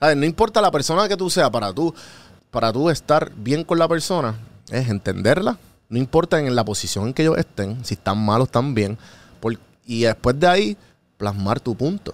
No 0.00 0.24
importa 0.24 0.60
la 0.60 0.70
persona 0.70 1.08
que 1.08 1.16
tú 1.16 1.30
seas, 1.30 1.50
para 1.50 1.72
tú, 1.72 1.94
para 2.50 2.72
tú 2.72 2.90
estar 2.90 3.32
bien 3.34 3.64
con 3.64 3.78
la 3.78 3.88
persona, 3.88 4.34
es 4.70 4.88
entenderla. 4.88 5.58
No 5.88 5.98
importa 5.98 6.38
en 6.40 6.54
la 6.54 6.64
posición 6.64 7.06
en 7.08 7.14
que 7.14 7.22
ellos 7.22 7.38
estén, 7.38 7.84
si 7.84 7.94
están 7.94 8.18
malos, 8.24 8.48
están 8.48 8.74
bien. 8.74 8.98
por- 9.40 9.56
y 9.86 10.02
después 10.02 10.38
de 10.40 10.46
ahí, 10.48 10.76
plasmar 11.16 11.60
tu 11.60 11.74
punto. 11.76 12.12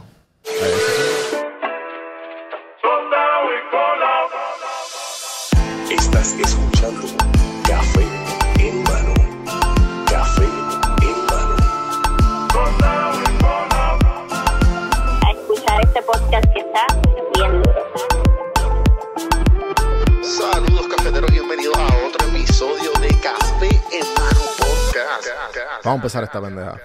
Vamos 25.85 25.95
a 25.95 25.97
empezar 25.97 26.23
esta 26.23 26.41
pendeja. 26.41 26.79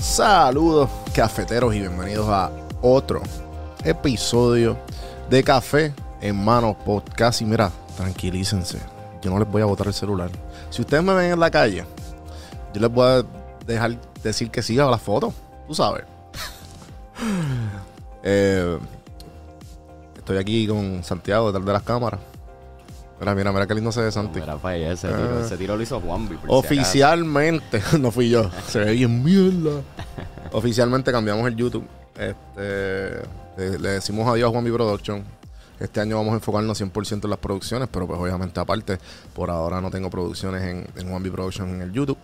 Saludos 0.00 0.90
cafeteros 1.14 1.72
y 1.76 1.78
bienvenidos 1.78 2.28
a 2.28 2.50
otro 2.80 3.22
episodio 3.84 4.76
de 5.30 5.44
Café 5.44 5.94
en 6.20 6.44
Mano 6.44 6.76
Podcast. 6.76 7.42
Y 7.42 7.44
mira, 7.44 7.70
tranquilícense, 7.96 8.80
yo 9.22 9.30
no 9.30 9.38
les 9.38 9.48
voy 9.48 9.62
a 9.62 9.66
botar 9.66 9.86
el 9.86 9.94
celular. 9.94 10.28
Si 10.70 10.82
ustedes 10.82 11.04
me 11.04 11.14
ven 11.14 11.34
en 11.34 11.38
la 11.38 11.52
calle, 11.52 11.84
yo 12.74 12.80
les 12.80 12.90
voy 12.90 13.06
a 13.06 13.22
dejar 13.64 13.96
decir 14.24 14.50
que 14.50 14.60
siga 14.60 14.86
la 14.86 14.98
foto, 14.98 15.32
tú 15.68 15.74
sabes. 15.74 16.04
Eh, 18.24 18.78
estoy 20.16 20.36
aquí 20.36 20.68
con 20.68 21.02
Santiago 21.02 21.48
detrás 21.48 21.66
de 21.66 21.72
las 21.72 21.82
cámaras. 21.82 22.20
Mira, 23.22 23.36
mira, 23.36 23.52
mira 23.52 23.66
qué 23.68 23.74
lindo 23.76 23.92
se 23.92 24.00
ve 24.00 24.10
Santi. 24.10 24.40
Mira, 24.40 24.56
para 24.56 24.74
allá, 24.74 24.90
ese 24.90 25.06
tiro, 25.06 25.40
ese 25.40 25.56
tiro 25.56 25.76
lo 25.76 25.82
hizo 25.84 26.00
Juanvi. 26.00 26.34
si 26.34 26.42
Oficialmente, 26.48 27.80
no 28.00 28.10
fui 28.10 28.28
yo, 28.28 28.50
se 28.66 28.80
ve 28.80 28.92
bien 28.94 29.22
mierda. 29.22 29.80
Oficialmente 30.50 31.12
cambiamos 31.12 31.46
el 31.46 31.54
YouTube. 31.54 31.86
Este, 32.16 33.22
le, 33.56 33.78
le 33.78 33.88
decimos 33.90 34.26
adiós 34.28 34.48
a 34.48 34.50
Juan 34.50 34.64
B 34.64 34.72
Production. 34.72 35.22
Este 35.78 36.00
año 36.00 36.16
vamos 36.16 36.32
a 36.32 36.34
enfocarnos 36.34 36.80
100% 36.80 37.22
en 37.22 37.30
las 37.30 37.38
producciones, 37.38 37.88
pero 37.92 38.08
pues 38.08 38.18
obviamente 38.18 38.58
aparte, 38.58 38.98
por 39.32 39.50
ahora 39.50 39.80
no 39.80 39.92
tengo 39.92 40.10
producciones 40.10 40.62
en, 40.64 40.84
en 40.96 41.08
Juan 41.08 41.22
B 41.22 41.30
Production 41.30 41.68
en 41.68 41.82
el 41.82 41.92
YouTube. 41.92 42.18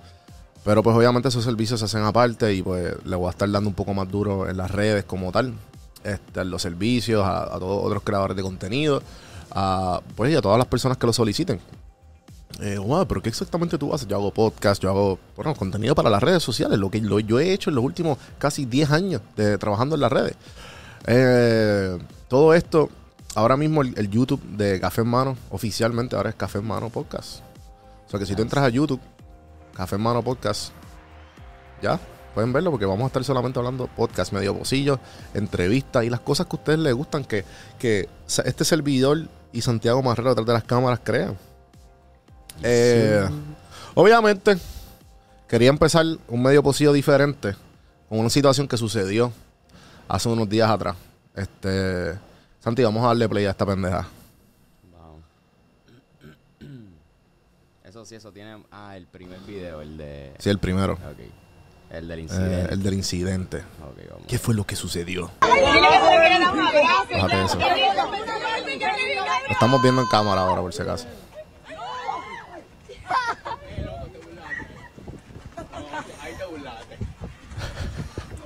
Pero 0.64 0.82
pues 0.82 0.96
obviamente 0.96 1.28
esos 1.28 1.44
servicios 1.44 1.78
se 1.78 1.86
hacen 1.86 2.02
aparte 2.02 2.52
y 2.52 2.60
pues 2.60 2.92
le 3.04 3.14
voy 3.14 3.28
a 3.28 3.30
estar 3.30 3.48
dando 3.48 3.68
un 3.70 3.74
poco 3.76 3.94
más 3.94 4.10
duro 4.10 4.48
en 4.48 4.56
las 4.56 4.72
redes 4.72 5.04
como 5.04 5.30
tal. 5.30 5.54
Este, 6.02 6.44
los 6.44 6.60
servicios, 6.60 7.24
a, 7.24 7.44
a 7.54 7.58
todos 7.60 7.84
otros 7.84 8.02
creadores 8.02 8.36
de 8.36 8.42
contenido, 8.42 9.00
a, 9.50 10.00
pues 10.16 10.36
a 10.36 10.42
todas 10.42 10.58
las 10.58 10.66
personas 10.66 10.98
que 10.98 11.06
lo 11.06 11.12
soliciten. 11.12 11.60
Eh, 12.60 12.76
wow, 12.78 13.06
pero 13.06 13.22
¿qué 13.22 13.28
exactamente 13.28 13.78
tú 13.78 13.94
haces? 13.94 14.08
Yo 14.08 14.16
hago 14.16 14.32
podcast, 14.32 14.82
yo 14.82 14.88
hago 14.90 15.18
bueno, 15.36 15.54
contenido 15.54 15.94
para 15.94 16.10
las 16.10 16.22
redes 16.22 16.42
sociales, 16.42 16.78
lo 16.78 16.90
que 16.90 17.00
lo- 17.00 17.20
yo 17.20 17.38
he 17.38 17.52
hecho 17.52 17.70
en 17.70 17.76
los 17.76 17.84
últimos 17.84 18.18
casi 18.38 18.64
10 18.64 18.90
años 18.90 19.22
de 19.36 19.58
trabajando 19.58 19.94
en 19.94 20.00
las 20.00 20.10
redes. 20.10 20.34
Eh, 21.06 21.98
todo 22.26 22.54
esto, 22.54 22.88
ahora 23.34 23.56
mismo 23.56 23.82
el, 23.82 23.94
el 23.96 24.10
YouTube 24.10 24.42
de 24.42 24.80
Café 24.80 25.02
en 25.02 25.08
Mano, 25.08 25.36
oficialmente 25.50 26.16
ahora 26.16 26.30
es 26.30 26.36
Café 26.36 26.58
en 26.58 26.66
Mano 26.66 26.90
Podcast. 26.90 27.40
O 28.06 28.10
sea 28.10 28.18
que 28.18 28.26
si 28.26 28.34
tú 28.34 28.42
entras 28.42 28.64
a 28.64 28.68
YouTube, 28.70 29.00
Café 29.74 29.94
en 29.96 30.02
Mano 30.02 30.22
Podcast, 30.22 30.72
ya, 31.80 32.00
pueden 32.34 32.52
verlo 32.52 32.70
porque 32.72 32.86
vamos 32.86 33.04
a 33.04 33.06
estar 33.06 33.22
solamente 33.22 33.58
hablando 33.60 33.86
podcast, 33.86 34.32
medio 34.32 34.56
pocillo, 34.58 34.98
entrevistas 35.34 36.04
y 36.04 36.10
las 36.10 36.20
cosas 36.20 36.46
que 36.46 36.56
a 36.56 36.58
ustedes 36.58 36.78
les 36.80 36.94
gustan 36.94 37.24
que, 37.24 37.44
que 37.78 38.08
este 38.26 38.64
servidor 38.64 39.28
y 39.52 39.60
Santiago 39.60 40.02
Marrero 40.02 40.30
detrás 40.30 40.46
de 40.46 40.52
las 40.52 40.64
cámaras 40.64 41.00
crean. 41.02 41.36
Eh, 42.62 43.28
Obviamente, 43.94 44.56
quería 45.48 45.70
empezar 45.70 46.06
un 46.28 46.40
medio 46.40 46.62
pocillo 46.62 46.92
diferente 46.92 47.56
con 48.08 48.20
una 48.20 48.30
situación 48.30 48.68
que 48.68 48.76
sucedió 48.76 49.32
hace 50.06 50.28
unos 50.28 50.48
días 50.48 50.70
atrás. 50.70 50.96
Este, 51.34 52.16
Santi, 52.60 52.84
vamos 52.84 53.02
a 53.02 53.08
darle 53.08 53.28
play 53.28 53.46
a 53.46 53.50
esta 53.50 53.66
pendeja. 53.66 54.06
Vamos. 54.92 55.22
Eso 57.84 58.04
sí, 58.04 58.14
eso 58.14 58.30
tiene. 58.30 58.62
Ah, 58.70 58.96
el 58.96 59.06
primer 59.06 59.40
video, 59.40 59.80
el 59.80 59.96
de. 59.96 60.34
Sí, 60.38 60.48
el 60.50 60.58
primero. 60.58 60.92
Ok. 60.92 61.47
El 61.90 62.08
del 62.08 62.18
Eh, 62.18 62.22
incidente. 62.22 62.74
el 62.74 62.82
del 62.82 62.94
incidente. 62.94 63.62
¿Qué 64.26 64.38
fue 64.38 64.54
lo 64.54 64.64
que 64.64 64.76
sucedió? 64.76 65.30
Bájate 65.40 67.44
eso. 67.44 67.58
Lo 67.58 69.52
estamos 69.52 69.82
viendo 69.82 70.02
en 70.02 70.08
cámara 70.08 70.42
ahora, 70.42 70.60
por 70.60 70.72
si 70.72 70.82
acaso. 70.82 71.06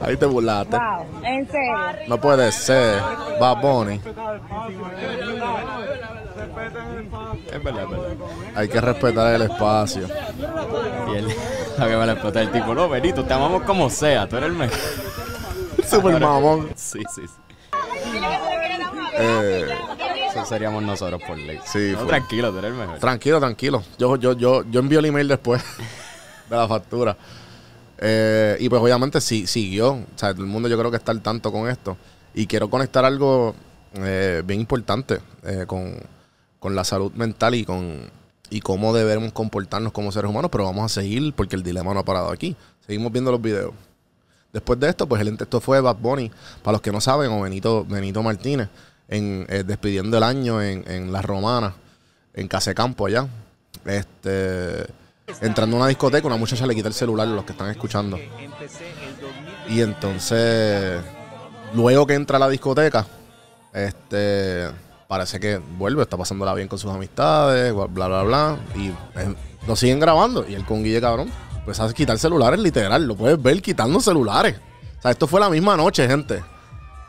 Ahí 0.01 0.17
te 0.17 0.27
burlaste. 0.27 0.77
Wow, 0.77 1.07
en 1.25 1.47
serio. 1.49 1.77
No 2.09 2.21
puede 2.21 2.51
ser. 2.51 3.01
Bad 3.41 3.61
Bunny. 3.61 4.01
Es 7.53 7.63
verdad, 7.63 7.85
es 7.85 7.91
verdad. 7.91 8.09
Hay 8.57 8.69
que 8.69 8.81
respetar 8.81 9.35
el 9.35 9.43
espacio. 9.43 10.09
Y. 11.17 11.52
A 11.79 11.87
que 11.89 11.97
me 11.97 12.07
la 12.07 12.13
explota 12.13 12.41
el 12.43 12.51
tipo. 12.53 12.75
No, 12.75 12.89
Benito, 12.89 13.25
te 13.25 13.33
amamos 13.33 13.63
como 13.63 13.89
sea. 13.91 14.29
Tú 14.29 14.37
eres 14.37 14.51
el 14.51 14.57
mejor. 14.57 14.79
Super 15.89 16.21
mamón. 16.21 16.71
Sí, 16.77 17.01
sí, 17.15 17.23
sí. 17.27 17.33
Eh, 19.15 19.67
Eso 20.31 20.45
seríamos 20.47 20.83
nosotros 20.83 21.21
por 21.27 21.37
ley. 21.37 21.59
Sí, 21.65 21.91
No, 21.93 21.99
fue. 22.01 22.09
tranquilo, 22.09 22.51
tú 22.51 22.59
eres 22.59 22.71
el 22.73 22.77
mejor. 22.79 22.99
tranquilo, 22.99 23.41
tranquilo. 23.41 23.83
Yo, 23.99 24.17
yo, 24.17 24.33
yo, 24.33 24.65
yo 24.71 24.81
envío 24.81 24.99
el 25.01 25.07
email 25.07 25.29
después 25.29 25.63
de 26.51 26.57
la 26.57 26.67
factura. 26.69 27.17
Eh, 27.99 28.57
y 28.59 28.69
pues 28.69 28.81
obviamente 28.83 29.21
sí, 29.21 29.47
siguió. 29.47 29.93
O 29.93 30.07
sea, 30.17 30.33
todo 30.33 30.43
el 30.45 30.49
mundo 30.51 30.69
yo 30.69 30.79
creo 30.79 30.91
que 30.91 30.97
está 30.97 31.13
al 31.13 31.21
tanto 31.21 31.53
con 31.53 31.69
esto. 31.69 31.97
Y 32.35 32.47
quiero 32.47 32.71
conectar 32.71 33.05
algo 33.05 33.55
eh, 33.95 34.43
bien 34.45 34.61
importante 34.61 35.21
eh, 35.45 35.65
con, 35.67 35.97
con 36.59 36.75
la 36.75 36.85
salud 36.85 37.13
mental 37.13 37.55
y 37.55 37.65
con 37.65 38.11
y 38.53 38.61
cómo 38.61 38.93
debemos 38.93 39.33
comportarnos 39.33 39.93
como 39.93 40.13
seres 40.13 40.31
humanos, 40.31 40.51
pero 40.53 40.65
vamos 40.65 40.85
a 40.85 41.01
seguir 41.01 41.33
porque 41.33 41.57
el 41.57 41.63
dilema 41.63 41.95
no 41.95 42.01
ha 42.01 42.05
parado 42.05 42.31
aquí. 42.31 42.55
Seguimos 42.87 43.11
viendo 43.11 43.33
los 43.33 43.41
videos. 43.41 43.73
Después 44.53 44.79
de 44.79 44.91
esto, 44.91 45.07
pues 45.09 45.23
el 45.23 45.29
esto 45.29 45.59
fue 45.63 45.81
Bad 45.81 45.97
Bunny, 45.97 46.31
para 46.63 46.73
los 46.73 46.83
que 46.83 46.93
no 46.93 47.01
saben, 47.01 47.33
o 47.33 47.41
Benito, 47.41 47.87
Benito 47.87 48.23
Martínez, 48.23 48.69
en, 49.09 49.47
eh, 49.49 49.65
despidiendo 49.67 50.19
el 50.19 50.23
año 50.23 50.61
en, 50.61 50.85
en 50.87 51.11
La 51.11 51.23
Romana, 51.23 51.75
en 52.35 52.47
Casecampo 52.47 53.07
allá. 53.07 53.27
Este, 53.87 54.85
entrando 55.41 55.77
a 55.77 55.81
una 55.81 55.89
discoteca, 55.89 56.27
una 56.27 56.37
muchacha 56.37 56.67
le 56.67 56.75
quita 56.75 56.89
el 56.89 56.95
celular 56.95 57.27
a 57.27 57.31
los 57.31 57.45
que 57.47 57.53
están 57.53 57.71
escuchando. 57.71 58.19
Y 59.67 59.81
entonces, 59.81 61.01
luego 61.73 62.07
que 62.07 62.13
entra 62.13 62.37
a 62.37 62.41
la 62.41 62.51
discoteca, 62.51 63.07
este, 63.73 64.69
parece 65.13 65.39
que 65.39 65.61
vuelve, 65.77 66.01
está 66.01 66.17
pasándola 66.17 66.55
bien 66.55 66.69
con 66.69 66.79
sus 66.79 66.91
amistades, 66.91 67.71
bla, 67.75 68.09
bla, 68.09 68.23
bla. 68.23 68.57
Y 68.75 68.87
eh, 68.89 69.35
lo 69.67 69.77
siguen 69.77 70.01
grabando. 70.01 70.47
Y 70.49 70.55
él 70.55 70.65
con 70.65 70.83
Guille, 70.83 71.03
cabrón, 71.03 71.29
pues 71.67 71.79
hace 71.81 71.93
quitar 71.93 72.19
celulares 72.19 72.59
literal. 72.59 73.07
Lo 73.07 73.15
puedes 73.15 73.41
ver 73.43 73.61
quitando 73.61 74.01
celulares. 74.01 74.57
O 74.99 75.03
sea, 75.03 75.11
esto 75.11 75.27
fue 75.27 75.39
la 75.39 75.51
misma 75.51 75.77
noche, 75.77 76.09
gente. 76.09 76.43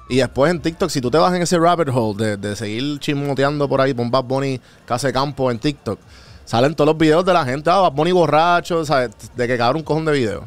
Y 0.10 0.18
después 0.18 0.52
en 0.52 0.62
TikTok, 0.62 0.90
si 0.90 1.00
tú 1.00 1.10
te 1.10 1.18
vas 1.18 1.34
en 1.34 1.44
ese 1.44 1.58
rabbit 1.58 1.88
hole 1.94 2.26
de, 2.26 2.36
de 2.36 2.58
seguir 2.58 3.00
chismoteando 3.00 3.70
por 3.70 3.80
ahí, 3.80 3.94
pon 3.94 4.12
Bad 4.12 4.26
Bunny, 4.26 4.60
Casa 4.86 5.08
de 5.08 5.14
Campo 5.14 5.50
en 5.50 5.58
TikTok, 5.58 5.98
salen 6.44 6.76
todos 6.76 6.90
los 6.90 6.98
videos 6.98 7.24
de 7.24 7.32
la 7.32 7.46
gente, 7.46 7.70
ah, 7.70 7.80
Bad 7.80 7.94
Bunny 7.94 8.12
borracho, 8.12 8.84
¿sabes? 8.84 9.12
De 9.34 9.48
que 9.48 9.58
cabrón 9.58 9.78
un 9.78 9.84
cojón 9.84 10.04
de 10.04 10.12
videos. 10.12 10.44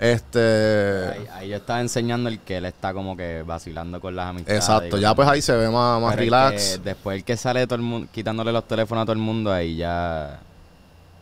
Este. 0.00 1.08
Ahí, 1.12 1.26
ahí 1.34 1.48
yo 1.50 1.56
estaba 1.56 1.80
enseñando 1.80 2.30
el 2.30 2.40
que 2.40 2.56
él 2.56 2.64
está 2.64 2.94
como 2.94 3.14
que 3.16 3.42
vacilando 3.42 4.00
con 4.00 4.16
las 4.16 4.30
amistades. 4.30 4.60
Exacto, 4.62 4.96
ya 4.96 5.14
pues 5.14 5.28
ahí 5.28 5.42
se 5.42 5.54
ve 5.54 5.68
más, 5.68 6.00
más 6.00 6.14
el 6.14 6.18
relax. 6.20 6.78
que 6.78 6.78
después 6.78 7.18
el 7.18 7.24
que 7.24 7.36
sale 7.36 7.66
todo 7.66 7.76
el 7.76 7.82
mundo, 7.82 8.08
quitándole 8.10 8.50
los 8.50 8.66
teléfonos 8.66 9.02
a 9.02 9.04
todo 9.04 9.12
el 9.12 9.18
mundo, 9.18 9.52
ahí 9.52 9.76
ya. 9.76 10.40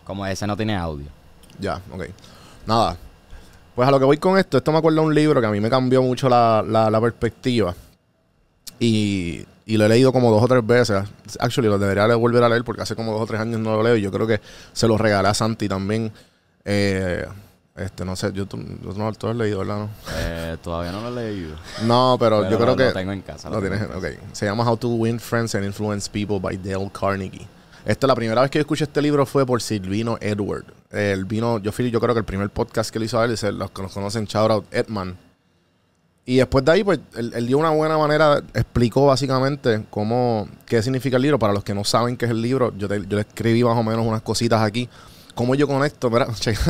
Como 0.05 0.25
ese 0.25 0.47
no 0.47 0.57
tiene 0.57 0.77
audio. 0.77 1.07
Ya, 1.59 1.81
ok. 1.93 2.05
Nada. 2.67 2.97
Pues 3.75 3.87
a 3.89 3.91
lo 3.91 3.99
que 3.99 4.05
voy 4.05 4.17
con 4.19 4.39
esto, 4.39 4.59
esto 4.59 4.71
me 4.73 4.79
acuerda 4.79 5.01
de 5.01 5.07
un 5.09 5.15
libro 5.15 5.41
que 5.41 5.47
a 5.49 5.51
mí 5.51 5.61
me 5.61 5.69
cambió 5.69 6.01
mucho 6.03 6.29
la, 6.29 6.65
la- 6.67 6.89
la 6.89 7.01
perspectiva. 7.01 7.75
Y, 8.79 9.45
y 9.67 9.77
lo 9.77 9.87
he 9.87 9.89
leído 9.89 10.13
como 10.13 10.31
dos 10.31 10.43
o 10.43 10.49
tres 10.49 10.65
veces. 10.67 11.03
Actually, 11.41 11.69
lo 11.69 11.79
debería 11.79 12.07
volver 12.15 12.43
a 12.45 12.49
leer 12.49 12.63
porque 12.65 12.83
hace 12.83 12.95
como 12.95 13.13
dos 13.13 13.23
o 13.23 13.27
tres 13.27 13.41
años 13.41 13.61
no 13.61 13.77
lo 13.77 13.83
leo. 13.83 13.97
Y 13.97 14.03
yo 14.03 14.11
creo 14.13 14.27
que 14.27 14.41
se 14.73 14.87
lo 14.87 14.97
regalé 14.97 15.29
a 15.29 15.35
Santi 15.35 15.69
también. 15.69 16.13
Eh, 16.65 17.27
este, 17.79 18.05
no 18.05 18.17
sé, 18.17 18.33
yo, 18.33 18.47
tú, 18.47 18.59
tú 18.59 18.93
no 18.99 19.13
tú 19.13 19.27
lo 19.27 19.31
has 19.33 19.37
leído, 19.39 19.59
¿verdad? 19.61 19.79
No, 19.79 19.89
Eh, 20.17 20.57
todavía 20.63 20.93
no 20.93 21.01
lo 21.11 21.19
he 21.21 21.25
leído. 21.33 21.55
No, 21.85 22.17
pero, 22.19 22.39
Pero 22.41 22.51
yo 22.51 22.57
creo 22.57 22.71
lo- 22.71 22.77
que... 22.77 22.85
lo 22.87 22.93
tengo 22.93 23.13
en 23.13 23.23
casa, 23.23 23.49
lo 23.49 23.57
Lo 23.57 23.61
tienes, 23.69 23.81
en 23.83 23.97
ok. 23.97 24.05
Se 24.33 24.47
llama 24.47 24.69
How 24.69 24.77
to 24.77 24.89
Win 24.89 25.19
Friends 25.21 25.55
and 25.55 25.65
Influence 25.65 26.11
People 26.11 26.39
by 26.41 26.57
Dale 26.57 26.91
Carnegie. 26.93 27.47
Esta 27.85 28.07
la 28.07 28.15
primera 28.15 28.43
vez 28.43 28.51
que 28.51 28.59
yo 28.59 28.63
escuché 28.63 28.85
este 28.85 29.01
libro 29.01 29.25
fue 29.25 29.47
por 29.47 29.63
Silvino 29.63 30.19
Edward. 30.21 30.65
Él 30.91 31.25
vino, 31.25 31.59
yo 31.59 31.73
fui, 31.73 31.91
yo 31.91 32.01
creo 32.01 32.15
que 32.15 32.19
el 32.21 32.25
primer 32.27 32.51
podcast 32.51 32.91
que 32.91 32.99
le 32.99 33.07
hizo 33.07 33.19
a 33.19 33.25
él, 33.25 33.33
es 33.33 33.43
el- 33.45 33.59
los 33.59 33.71
que 33.71 33.83
nos 33.83 33.93
conocen, 33.93 34.25
shout 34.27 34.51
out 34.51 34.65
Edman. 34.73 35.17
Y 36.27 36.37
después 36.37 36.63
de 36.63 36.73
ahí, 36.73 36.85
pues, 36.85 37.01
él, 37.17 37.33
él 37.35 37.47
dio 37.47 37.57
una 37.57 37.71
buena 37.71 37.97
manera, 37.97 38.43
explicó 38.53 39.07
básicamente 39.07 39.87
cómo, 39.89 40.47
qué 40.67 40.83
significa 40.83 41.17
el 41.17 41.23
libro. 41.23 41.39
Para 41.39 41.55
los 41.55 41.65
que 41.65 41.73
no 41.75 41.85
saben 41.85 42.19
qué 42.19 42.27
es 42.27 42.31
el 42.31 42.43
libro, 42.43 42.75
yo, 42.77 42.87
te- 42.87 43.01
yo 43.07 43.17
le 43.17 43.23
escribí 43.23 43.65
más 43.65 43.79
o 43.79 43.83
menos 43.83 44.05
unas 44.05 44.21
cositas 44.21 44.61
aquí. 44.61 44.91
Cómo 45.39 45.55
yo 45.55 45.69
conecto, 45.69 46.11
mira, 46.11 46.27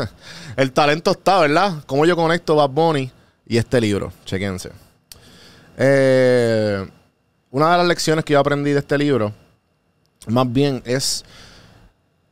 el 0.57 0.73
talento 0.73 1.13
está, 1.13 1.41
¿verdad? 1.41 1.83
Cómo 1.87 2.05
yo 2.05 2.15
conecto 2.15 2.55
Bad 2.55 2.69
Bunny 2.69 3.11
y 3.47 3.57
este 3.57 3.81
libro, 3.81 4.13
chequense. 4.27 4.71
Eh, 5.79 6.87
una 7.51 7.73
de 7.73 7.79
las 7.79 7.87
lecciones 7.87 8.27
que 8.27 8.35
yo 8.35 8.39
aprendí 8.39 8.73
de 8.73 8.81
este 8.81 8.99
libro, 8.99 9.33
más 10.27 10.53
bien, 10.53 10.83
es 10.85 11.25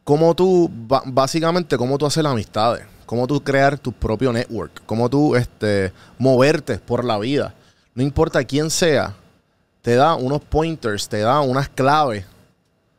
cómo 0.05 0.35
tú, 0.35 0.71
básicamente, 1.07 1.79
cómo 1.79 1.97
tú 1.97 2.05
hacer 2.05 2.25
las 2.25 2.35
amistades, 2.35 2.85
cómo 3.07 3.27
tú 3.27 3.43
crear 3.43 3.79
tu 3.79 3.91
propio 3.91 4.31
network, 4.31 4.83
cómo 4.85 5.09
tú 5.09 5.37
este, 5.37 5.91
moverte 6.19 6.77
por 6.77 7.03
la 7.03 7.17
vida. 7.17 7.55
No 7.95 8.03
importa 8.03 8.45
quién 8.45 8.69
sea, 8.69 9.15
te 9.81 9.95
da 9.95 10.17
unos 10.17 10.43
pointers, 10.43 11.09
te 11.09 11.21
da 11.21 11.41
unas 11.41 11.71
claves 11.71 12.27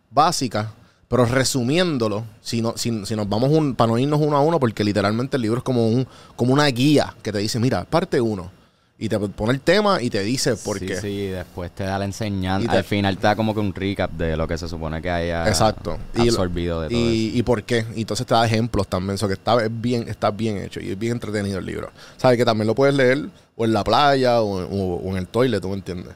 básicas, 0.10 0.70
pero 1.08 1.26
resumiéndolo, 1.26 2.26
si, 2.42 2.62
no, 2.62 2.74
si, 2.78 3.06
si 3.06 3.16
nos 3.16 3.30
vamos 3.30 3.50
un, 3.52 3.76
para 3.76 3.92
no 3.92 3.98
irnos 3.98 4.20
uno 4.22 4.36
a 4.38 4.42
uno, 4.42 4.60
porque 4.60 4.84
literalmente 4.84 5.38
el 5.38 5.44
libro 5.44 5.60
es 5.60 5.64
como, 5.64 5.88
un, 5.88 6.08
como 6.36 6.54
una 6.54 6.66
guía 6.68 7.14
que 7.24 7.32
te 7.32 7.38
dice, 7.40 7.60
mira, 7.60 7.86
parte 7.86 8.20
uno, 8.20 8.52
y 9.00 9.10
te 9.10 9.20
pone 9.20 9.54
el 9.54 9.62
tema 9.62 10.02
y 10.02 10.10
te 10.10 10.22
dice 10.24 10.56
por 10.58 10.80
sí, 10.80 10.88
qué. 10.88 11.00
sí, 11.00 11.28
después 11.28 11.70
te 11.72 11.84
da 11.84 12.00
la 12.00 12.06
enseñanza. 12.06 12.66
Y 12.66 12.68
te- 12.68 12.78
Al 12.78 12.84
final 12.84 13.16
te 13.18 13.28
da 13.28 13.36
como 13.36 13.54
que 13.54 13.60
un 13.60 13.74
recap 13.74 14.10
de 14.12 14.36
lo 14.36 14.48
que 14.48 14.58
se 14.58 14.68
supone 14.68 15.02
que 15.04 15.10
haya 15.12 15.48
Exacto. 15.48 16.00
Y 16.16 16.22
absorbido 16.30 16.82
de 16.82 16.90
todo 16.90 16.98
y, 17.00 17.28
eso. 17.30 17.38
y 17.38 17.44
por 17.44 17.62
qué. 17.64 17.86
Y 17.96 18.02
entonces 18.02 18.26
te 18.26 18.34
da 18.34 18.44
ejemplos 18.44 18.88
también. 18.88 19.14
Eso 19.14 19.28
que 19.28 19.36
está 19.36 19.64
es 19.64 19.70
bien, 19.72 20.08
está 20.10 20.32
bien 20.32 20.58
hecho 20.58 20.80
y 20.80 20.90
es 20.90 20.98
bien 20.98 21.12
entretenido 21.14 21.60
el 21.60 21.66
libro. 21.68 21.92
Sabes 22.18 22.40
que 22.40 22.44
también 22.46 22.66
lo 22.66 22.74
puedes 22.74 22.96
leer 22.96 23.30
o 23.56 23.66
en 23.66 23.72
la 23.74 23.84
playa 23.84 24.42
o, 24.42 24.64
o- 24.66 24.96
o 24.96 25.10
en 25.12 25.18
el 25.18 25.28
toilet, 25.28 25.62
tú 25.62 25.70
me 25.70 25.76
entiendes. 25.76 26.16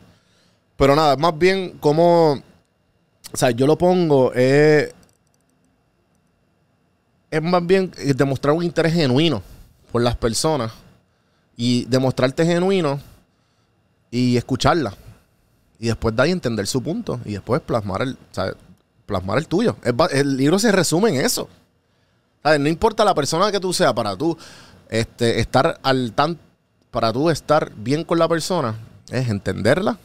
Pero 0.75 0.95
nada, 0.95 1.15
más 1.17 1.37
bien 1.37 1.75
como. 1.79 2.41
O 3.33 3.37
sea, 3.37 3.51
yo 3.51 3.67
lo 3.67 3.77
pongo. 3.77 4.31
eh, 4.35 4.91
es 7.29 7.41
más 7.41 7.65
bien 7.65 7.91
eh, 7.97 8.13
demostrar 8.13 8.53
un 8.53 8.63
interés 8.63 8.93
genuino 8.93 9.41
por 9.91 10.01
las 10.01 10.17
personas 10.17 10.71
y 11.55 11.85
demostrarte 11.85 12.45
genuino 12.45 12.99
y 14.09 14.35
escucharla. 14.35 14.93
Y 15.79 15.87
después 15.87 16.15
de 16.15 16.21
ahí 16.21 16.31
entender 16.31 16.67
su 16.67 16.83
punto 16.83 17.19
y 17.25 17.33
después 17.33 17.61
plasmar 17.61 18.01
el, 18.01 18.17
¿sabes? 18.31 18.55
plasmar 19.05 19.37
el 19.37 19.47
tuyo. 19.47 19.77
El 20.11 20.37
libro 20.37 20.59
se 20.59 20.71
resume 20.71 21.09
en 21.09 21.25
eso. 21.25 21.49
No 22.43 22.67
importa 22.67 23.05
la 23.05 23.15
persona 23.15 23.51
que 23.51 23.59
tú 23.59 23.71
seas, 23.73 23.93
para 23.93 24.15
tú 24.15 24.37
este, 24.89 25.39
estar 25.39 25.79
al 25.83 26.11
tan, 26.13 26.37
para 26.91 27.13
tú 27.13 27.29
estar 27.29 27.71
bien 27.75 28.03
con 28.03 28.19
la 28.19 28.27
persona, 28.27 28.75
es 29.09 29.29
entenderla. 29.29 29.97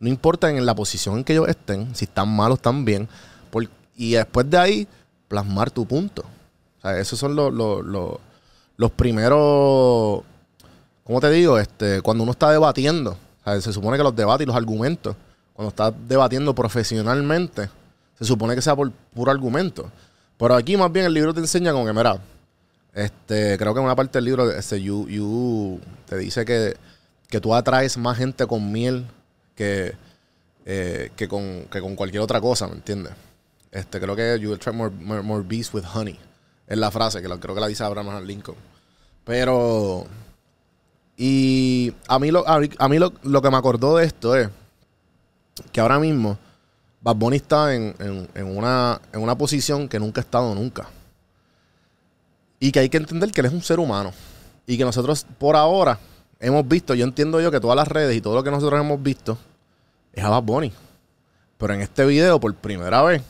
No 0.00 0.08
importa 0.08 0.48
en 0.50 0.64
la 0.64 0.74
posición 0.74 1.18
en 1.18 1.24
que 1.24 1.32
ellos 1.32 1.48
estén, 1.48 1.94
si 1.94 2.04
están 2.04 2.28
malos, 2.34 2.58
están 2.58 2.84
bien. 2.84 3.08
y 3.96 4.12
después 4.12 4.48
de 4.48 4.56
ahí, 4.58 4.88
plasmar 5.26 5.70
tu 5.72 5.84
punto. 5.84 6.22
O 6.22 6.80
sea, 6.82 6.98
esos 7.00 7.18
son 7.18 7.34
los, 7.34 7.52
los, 7.52 7.84
los- 8.76 8.90
primeros. 8.92 10.22
¿Cómo 11.02 11.20
te 11.20 11.30
digo? 11.30 11.58
Este, 11.58 12.00
cuando 12.02 12.22
uno 12.22 12.30
está 12.32 12.50
debatiendo, 12.52 13.16
se 13.60 13.72
supone 13.72 13.96
que 13.96 14.02
los 14.04 14.14
debates 14.14 14.44
y 14.44 14.46
los 14.46 14.54
argumentos, 14.54 15.16
cuando 15.52 15.70
estás 15.70 15.92
debatiendo 16.06 16.54
profesionalmente, 16.54 17.68
se 18.18 18.24
supone 18.24 18.54
que 18.54 18.62
sea 18.62 18.76
por 18.76 18.92
puro 18.92 19.30
argumento. 19.32 19.90
Pero 20.36 20.54
aquí 20.54 20.76
más 20.76 20.92
bien 20.92 21.06
el 21.06 21.14
libro 21.14 21.34
te 21.34 21.40
enseña 21.40 21.72
como 21.72 21.84
que, 21.86 21.92
mira, 21.92 22.18
este, 22.94 23.58
creo 23.58 23.74
que 23.74 23.80
en 23.80 23.86
una 23.86 23.96
parte 23.96 24.18
del 24.18 24.26
libro 24.26 24.48
este, 24.50 24.80
you, 24.80 25.08
you 25.08 25.80
te 26.06 26.16
dice 26.18 26.44
que, 26.44 26.76
que 27.28 27.40
tú 27.40 27.52
atraes 27.54 27.96
más 27.98 28.16
gente 28.16 28.46
con 28.46 28.70
miel 28.70 29.04
que, 29.58 29.92
eh, 30.64 31.10
que, 31.16 31.26
con, 31.26 31.64
que 31.64 31.80
con 31.80 31.96
cualquier 31.96 32.22
otra 32.22 32.40
cosa, 32.40 32.68
¿me 32.68 32.74
entiendes? 32.74 33.12
Este, 33.72 33.98
creo 34.00 34.14
que 34.14 34.38
you 34.40 34.54
attract 34.54 34.78
more, 34.78 34.94
more, 34.94 35.22
more 35.22 35.44
bees 35.44 35.74
with 35.74 35.82
honey. 35.92 36.16
Es 36.68 36.78
la 36.78 36.92
frase 36.92 37.20
que 37.20 37.28
creo 37.28 37.54
que 37.56 37.60
la 37.60 37.66
dice 37.66 37.82
Abraham 37.82 38.24
Lincoln. 38.24 38.56
Pero... 39.24 40.06
Y 41.16 41.92
a 42.06 42.20
mí, 42.20 42.30
lo, 42.30 42.48
a 42.48 42.60
a 42.78 42.88
mí 42.88 42.98
lo, 43.00 43.12
lo 43.24 43.42
que 43.42 43.50
me 43.50 43.56
acordó 43.56 43.96
de 43.96 44.04
esto 44.06 44.36
es 44.36 44.48
que 45.72 45.80
ahora 45.80 45.98
mismo 45.98 46.38
Bad 47.00 47.16
Bunny 47.16 47.36
está 47.38 47.74
en, 47.74 47.92
en- 47.98 48.28
en 48.34 48.56
una, 48.56 49.00
en 49.12 49.20
una 49.20 49.36
posición 49.36 49.88
que 49.88 49.98
nunca 49.98 50.20
ha 50.20 50.24
estado 50.24 50.54
nunca. 50.54 50.88
Y 52.60 52.70
que 52.70 52.78
hay 52.78 52.88
que 52.88 52.98
entender 52.98 53.32
que 53.32 53.40
él 53.40 53.46
es 53.48 53.52
un 53.52 53.62
ser 53.62 53.80
humano. 53.80 54.12
Y 54.68 54.78
que 54.78 54.84
nosotros 54.84 55.26
por 55.38 55.56
ahora 55.56 55.98
hemos 56.40 56.66
visto, 56.66 56.94
yo 56.94 57.04
entiendo 57.04 57.40
yo 57.40 57.50
que 57.50 57.60
todas 57.60 57.76
las 57.76 57.88
redes 57.88 58.16
y 58.16 58.20
todo 58.20 58.34
lo 58.34 58.42
que 58.44 58.50
nosotros 58.50 58.80
hemos 58.80 59.02
visto 59.02 59.38
es 60.12 60.24
a 60.24 60.28
Bad 60.30 60.42
Bunny. 60.42 60.72
Pero 61.58 61.74
en 61.74 61.80
este 61.80 62.04
video, 62.06 62.38
por 62.38 62.54
primera 62.54 63.02
vez, 63.02 63.22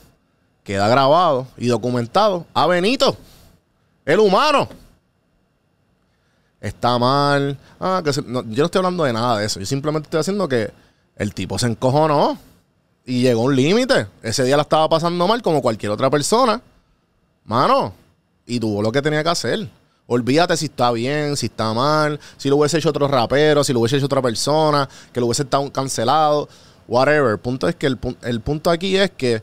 queda 0.64 0.88
grabado 0.88 1.46
y 1.56 1.68
documentado 1.68 2.46
a 2.54 2.66
Benito, 2.66 3.16
el 4.04 4.20
humano. 4.20 4.68
Está 6.60 6.98
mal. 6.98 7.56
Ah, 7.78 8.02
que 8.04 8.12
se- 8.12 8.22
no, 8.22 8.42
yo 8.42 8.58
no 8.62 8.64
estoy 8.66 8.80
hablando 8.80 9.04
de 9.04 9.12
nada 9.12 9.38
de 9.38 9.46
eso. 9.46 9.60
Yo 9.60 9.66
simplemente 9.66 10.06
estoy 10.06 10.20
haciendo 10.20 10.48
que 10.48 10.70
el 11.16 11.32
tipo 11.32 11.58
se 11.58 11.66
encojonó 11.66 12.36
y 13.06 13.22
llegó 13.22 13.42
a 13.42 13.44
un 13.44 13.56
límite. 13.56 14.08
Ese 14.22 14.44
día 14.44 14.56
la 14.56 14.62
estaba 14.62 14.88
pasando 14.88 15.26
mal 15.28 15.40
como 15.40 15.62
cualquier 15.62 15.92
otra 15.92 16.10
persona. 16.10 16.60
Mano. 17.44 17.94
Y 18.44 18.58
tuvo 18.58 18.82
lo 18.82 18.90
que 18.90 19.00
tenía 19.02 19.22
que 19.22 19.28
hacer. 19.30 19.68
Olvídate 20.10 20.56
si 20.56 20.64
está 20.66 20.90
bien, 20.90 21.36
si 21.36 21.46
está 21.46 21.74
mal, 21.74 22.18
si 22.38 22.48
lo 22.48 22.56
hubiese 22.56 22.78
hecho 22.78 22.88
otro 22.88 23.06
rapero, 23.06 23.62
si 23.62 23.74
lo 23.74 23.80
hubiese 23.80 23.98
hecho 23.98 24.06
otra 24.06 24.22
persona, 24.22 24.88
que 25.12 25.20
lo 25.20 25.26
hubiese 25.26 25.42
estado 25.42 25.70
cancelado, 25.70 26.48
whatever. 26.88 27.32
El 27.32 27.38
punto 27.38 27.68
es 27.68 27.76
que 27.76 27.86
el, 27.86 28.00
pun- 28.00 28.16
el 28.22 28.40
punto 28.40 28.70
aquí 28.70 28.96
es 28.96 29.10
que 29.10 29.42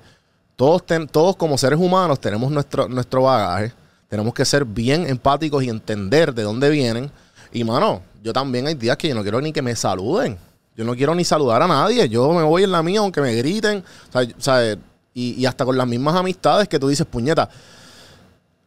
todos, 0.55 0.83
todos 1.11 1.35
como 1.35 1.55
seres 1.59 1.77
humanos 1.79 2.19
tenemos 2.19 2.49
nuestro, 2.49 2.87
nuestro 2.87 3.21
bagaje. 3.21 3.73
Tenemos 4.09 4.33
que 4.33 4.43
ser 4.43 4.65
bien 4.65 5.07
empáticos 5.07 5.63
y 5.63 5.69
entender 5.69 6.33
de 6.33 6.41
dónde 6.41 6.71
vienen. 6.71 7.11
Y 7.53 7.63
mano, 7.63 8.01
yo 8.23 8.33
también 8.33 8.65
hay 8.65 8.73
días 8.73 8.97
que 8.97 9.07
yo 9.07 9.13
no 9.13 9.21
quiero 9.21 9.39
ni 9.41 9.53
que 9.53 9.61
me 9.61 9.75
saluden. 9.75 10.35
Yo 10.75 10.83
no 10.83 10.95
quiero 10.95 11.13
ni 11.13 11.23
saludar 11.23 11.61
a 11.61 11.67
nadie. 11.67 12.09
Yo 12.09 12.31
me 12.33 12.41
voy 12.41 12.63
en 12.63 12.71
la 12.71 12.81
mía 12.81 13.01
aunque 13.01 13.21
me 13.21 13.35
griten. 13.35 13.83
O 14.13 14.41
sea, 14.41 14.77
y 15.13 15.45
hasta 15.45 15.63
con 15.63 15.77
las 15.77 15.87
mismas 15.87 16.15
amistades 16.15 16.67
que 16.67 16.79
tú 16.79 16.87
dices, 16.87 17.05
puñeta. 17.05 17.49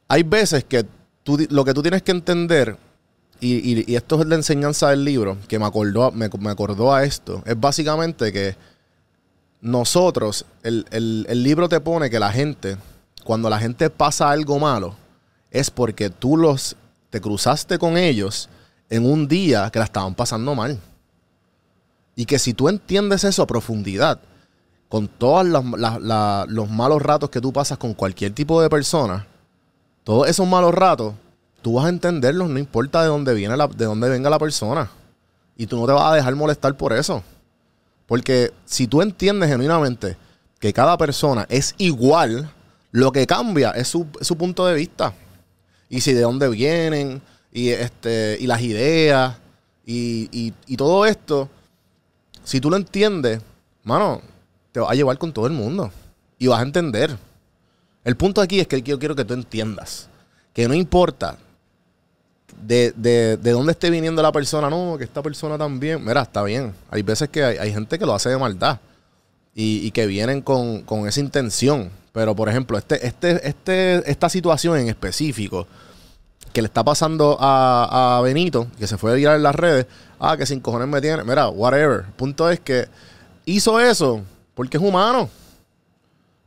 Hay 0.07 0.23
veces 0.23 0.63
que 0.65 0.87
lo 1.51 1.65
que 1.65 1.75
tú 1.75 1.83
tienes 1.83 2.03
que 2.03 2.13
entender, 2.13 2.77
y, 3.41 3.95
esto 3.95 4.21
es 4.21 4.27
la 4.27 4.35
enseñanza 4.35 4.91
del 4.91 5.05
libro, 5.05 5.37
que 5.47 5.59
me 5.59 5.67
acordó, 5.67 6.11
me, 6.13 6.27
acordó 6.51 6.95
a 6.95 7.05
esto, 7.05 7.43
es 7.47 7.59
básicamente 7.59 8.33
que 8.33 8.57
nosotros, 9.61 10.45
el, 10.63 10.87
el- 10.91 11.43
libro 11.43 11.69
te 11.69 11.81
pone 11.81 12.11
que 12.11 12.19
la 12.19 12.33
gente, 12.33 12.77
cuando 13.25 13.51
la 13.51 13.59
gente 13.59 13.91
pasa 13.91 14.31
algo 14.31 14.59
malo, 14.59 14.95
es 15.51 15.71
porque 15.71 16.11
tú 16.11 16.37
los 16.37 16.77
te 17.11 17.21
cruzaste 17.21 17.79
con 17.79 17.97
ellos 17.97 18.49
en 18.91 19.05
un 19.05 19.27
día 19.27 19.71
que 19.71 19.79
la 19.79 19.87
estaban 19.87 20.15
pasando 20.15 20.55
mal. 20.55 20.79
Y 22.15 22.25
que 22.27 22.39
si 22.39 22.53
tú 22.53 22.69
entiendes 22.69 23.25
eso 23.25 23.43
a 23.43 23.47
profundidad, 23.47 24.21
con 24.89 25.07
todos 25.09 25.47
los, 25.47 25.65
los 26.49 26.71
malos 26.71 27.03
ratos 27.03 27.31
que 27.31 27.41
tú 27.41 27.53
pasas 27.53 27.79
con 27.79 27.95
cualquier 27.95 28.33
tipo 28.33 28.61
de 28.61 28.69
persona, 28.69 29.27
todos 30.09 30.27
esos 30.27 30.49
malos 30.49 30.73
ratos, 30.73 31.13
tú 31.61 31.75
vas 31.75 31.85
a 31.85 31.91
entenderlos, 31.91 32.49
no 32.49 32.59
importa 32.59 33.03
de 33.03 33.09
dónde 33.09 33.35
viene 33.35 33.59
la, 33.59 33.67
de 33.67 33.85
dónde 33.85 34.09
venga 34.09 34.31
la 34.31 34.39
persona. 34.39 34.91
Y 35.55 35.67
tú 35.67 35.79
no 35.79 35.87
te 35.87 35.93
vas 35.93 36.11
a 36.11 36.15
dejar 36.15 36.35
molestar 36.35 36.75
por 36.79 36.95
eso. 36.95 37.23
Porque 38.07 38.51
si 38.65 38.87
tú 38.87 39.03
entiendes 39.03 39.51
genuinamente 39.51 40.17
que 40.61 40.73
cada 40.73 40.97
persona 40.97 41.45
es 41.51 41.75
igual, 41.77 42.51
lo 42.91 43.13
que 43.13 43.27
cambia 43.27 43.73
es 43.73 43.89
su, 43.89 44.07
su 44.23 44.35
punto 44.39 44.65
de 44.65 44.77
vista. 44.77 45.13
Y 45.91 46.01
si 46.01 46.15
de 46.15 46.23
dónde 46.23 46.49
vienen, 46.49 47.21
y 47.53 47.69
este, 47.69 48.39
y 48.41 48.47
las 48.47 48.63
ideas, 48.63 49.37
y, 49.85 50.31
y- 50.33 50.55
y 50.67 50.77
todo 50.79 51.05
esto, 51.05 51.51
si 52.45 52.63
tú 52.63 52.71
lo 52.71 52.77
entiendes, 52.79 53.43
mano, 53.85 54.23
te 54.73 54.81
va 54.81 54.91
a 54.91 54.95
llevar 54.95 55.19
con 55.19 55.35
todo 55.35 55.47
el 55.47 55.53
mundo. 55.53 55.91
Y 56.39 56.47
vas 56.47 56.61
a 56.61 56.63
entender. 56.63 57.15
El 58.05 58.17
punto 58.17 58.41
aquí 58.41 58.61
es 58.61 58.67
que 58.67 58.81
yo 58.83 58.99
quiero 58.99 59.15
que 59.15 59.25
tú 59.25 59.35
entiendas 59.35 60.09
que 60.55 60.67
no 60.67 60.75
importa 60.75 61.37
de, 62.63 62.93
de- 62.97 63.37
de 63.37 63.51
dónde 63.53 63.73
esté 63.73 63.91
viniendo 63.91 64.23
la 64.23 64.33
persona, 64.33 64.69
no, 64.71 64.97
que 64.99 65.05
esta 65.05 65.23
persona 65.23 65.57
también, 65.59 66.05
mira, 66.05 66.23
está 66.23 66.43
bien. 66.43 66.75
Hay 66.91 67.03
veces 67.03 67.29
que 67.29 67.45
hay, 67.45 67.59
hay 67.59 67.73
gente 67.73 67.99
que 67.99 68.07
lo 68.07 68.15
hace 68.15 68.29
de 68.31 68.39
maldad 68.39 68.81
y, 69.55 69.87
y 69.87 69.91
que 69.91 70.07
vienen 70.07 70.43
con, 70.43 70.83
con 70.83 71.07
esa 71.07 71.21
intención. 71.21 71.91
Pero, 72.13 72.35
por 72.35 72.49
ejemplo, 72.49 72.77
este, 72.79 73.07
este, 73.07 73.47
este, 73.47 74.11
esta 74.11 74.29
situación 74.29 74.77
en 74.79 74.89
específico 74.89 75.67
que 76.53 76.63
le 76.63 76.67
está 76.67 76.83
pasando 76.83 77.37
a, 77.39 78.17
a 78.17 78.21
Benito, 78.23 78.67
que 78.79 78.87
se 78.87 78.97
fue 78.97 79.13
a 79.13 79.15
virar 79.15 79.37
en 79.37 79.43
las 79.43 79.55
redes, 79.55 79.87
ah, 80.19 80.37
que 80.37 80.47
sin 80.47 80.59
cojones 80.61 80.89
me 80.89 81.01
tiene, 81.01 81.23
mira, 81.23 81.49
whatever. 81.51 82.05
Punto 82.17 82.51
es 82.51 82.59
que 82.59 82.89
hizo 83.45 83.79
eso 83.79 84.23
porque 84.55 84.79
es 84.79 84.83
humano. 84.83 85.29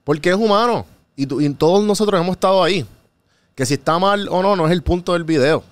Porque 0.03 0.29
es 0.31 0.35
humano. 0.35 0.85
Y, 1.15 1.25
tú- 1.25 1.41
todos 1.55 1.83
nosotros 1.83 2.19
hemos 2.19 2.33
estado 2.33 2.63
ahí. 2.63 2.85
Que 3.55 3.65
si 3.65 3.75
está 3.75 3.99
mal 3.99 4.27
o 4.29 4.41
no, 4.41 4.55
no 4.55 4.65
es 4.65 4.71
el 4.71 4.81
punto 4.81 5.13
del 5.13 5.23
video. 5.23 5.63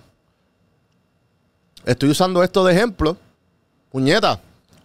Estoy 1.86 2.10
usando 2.10 2.44
esto 2.44 2.64
de 2.66 2.74
ejemplo 2.74 3.18
puñeta, 3.92 4.40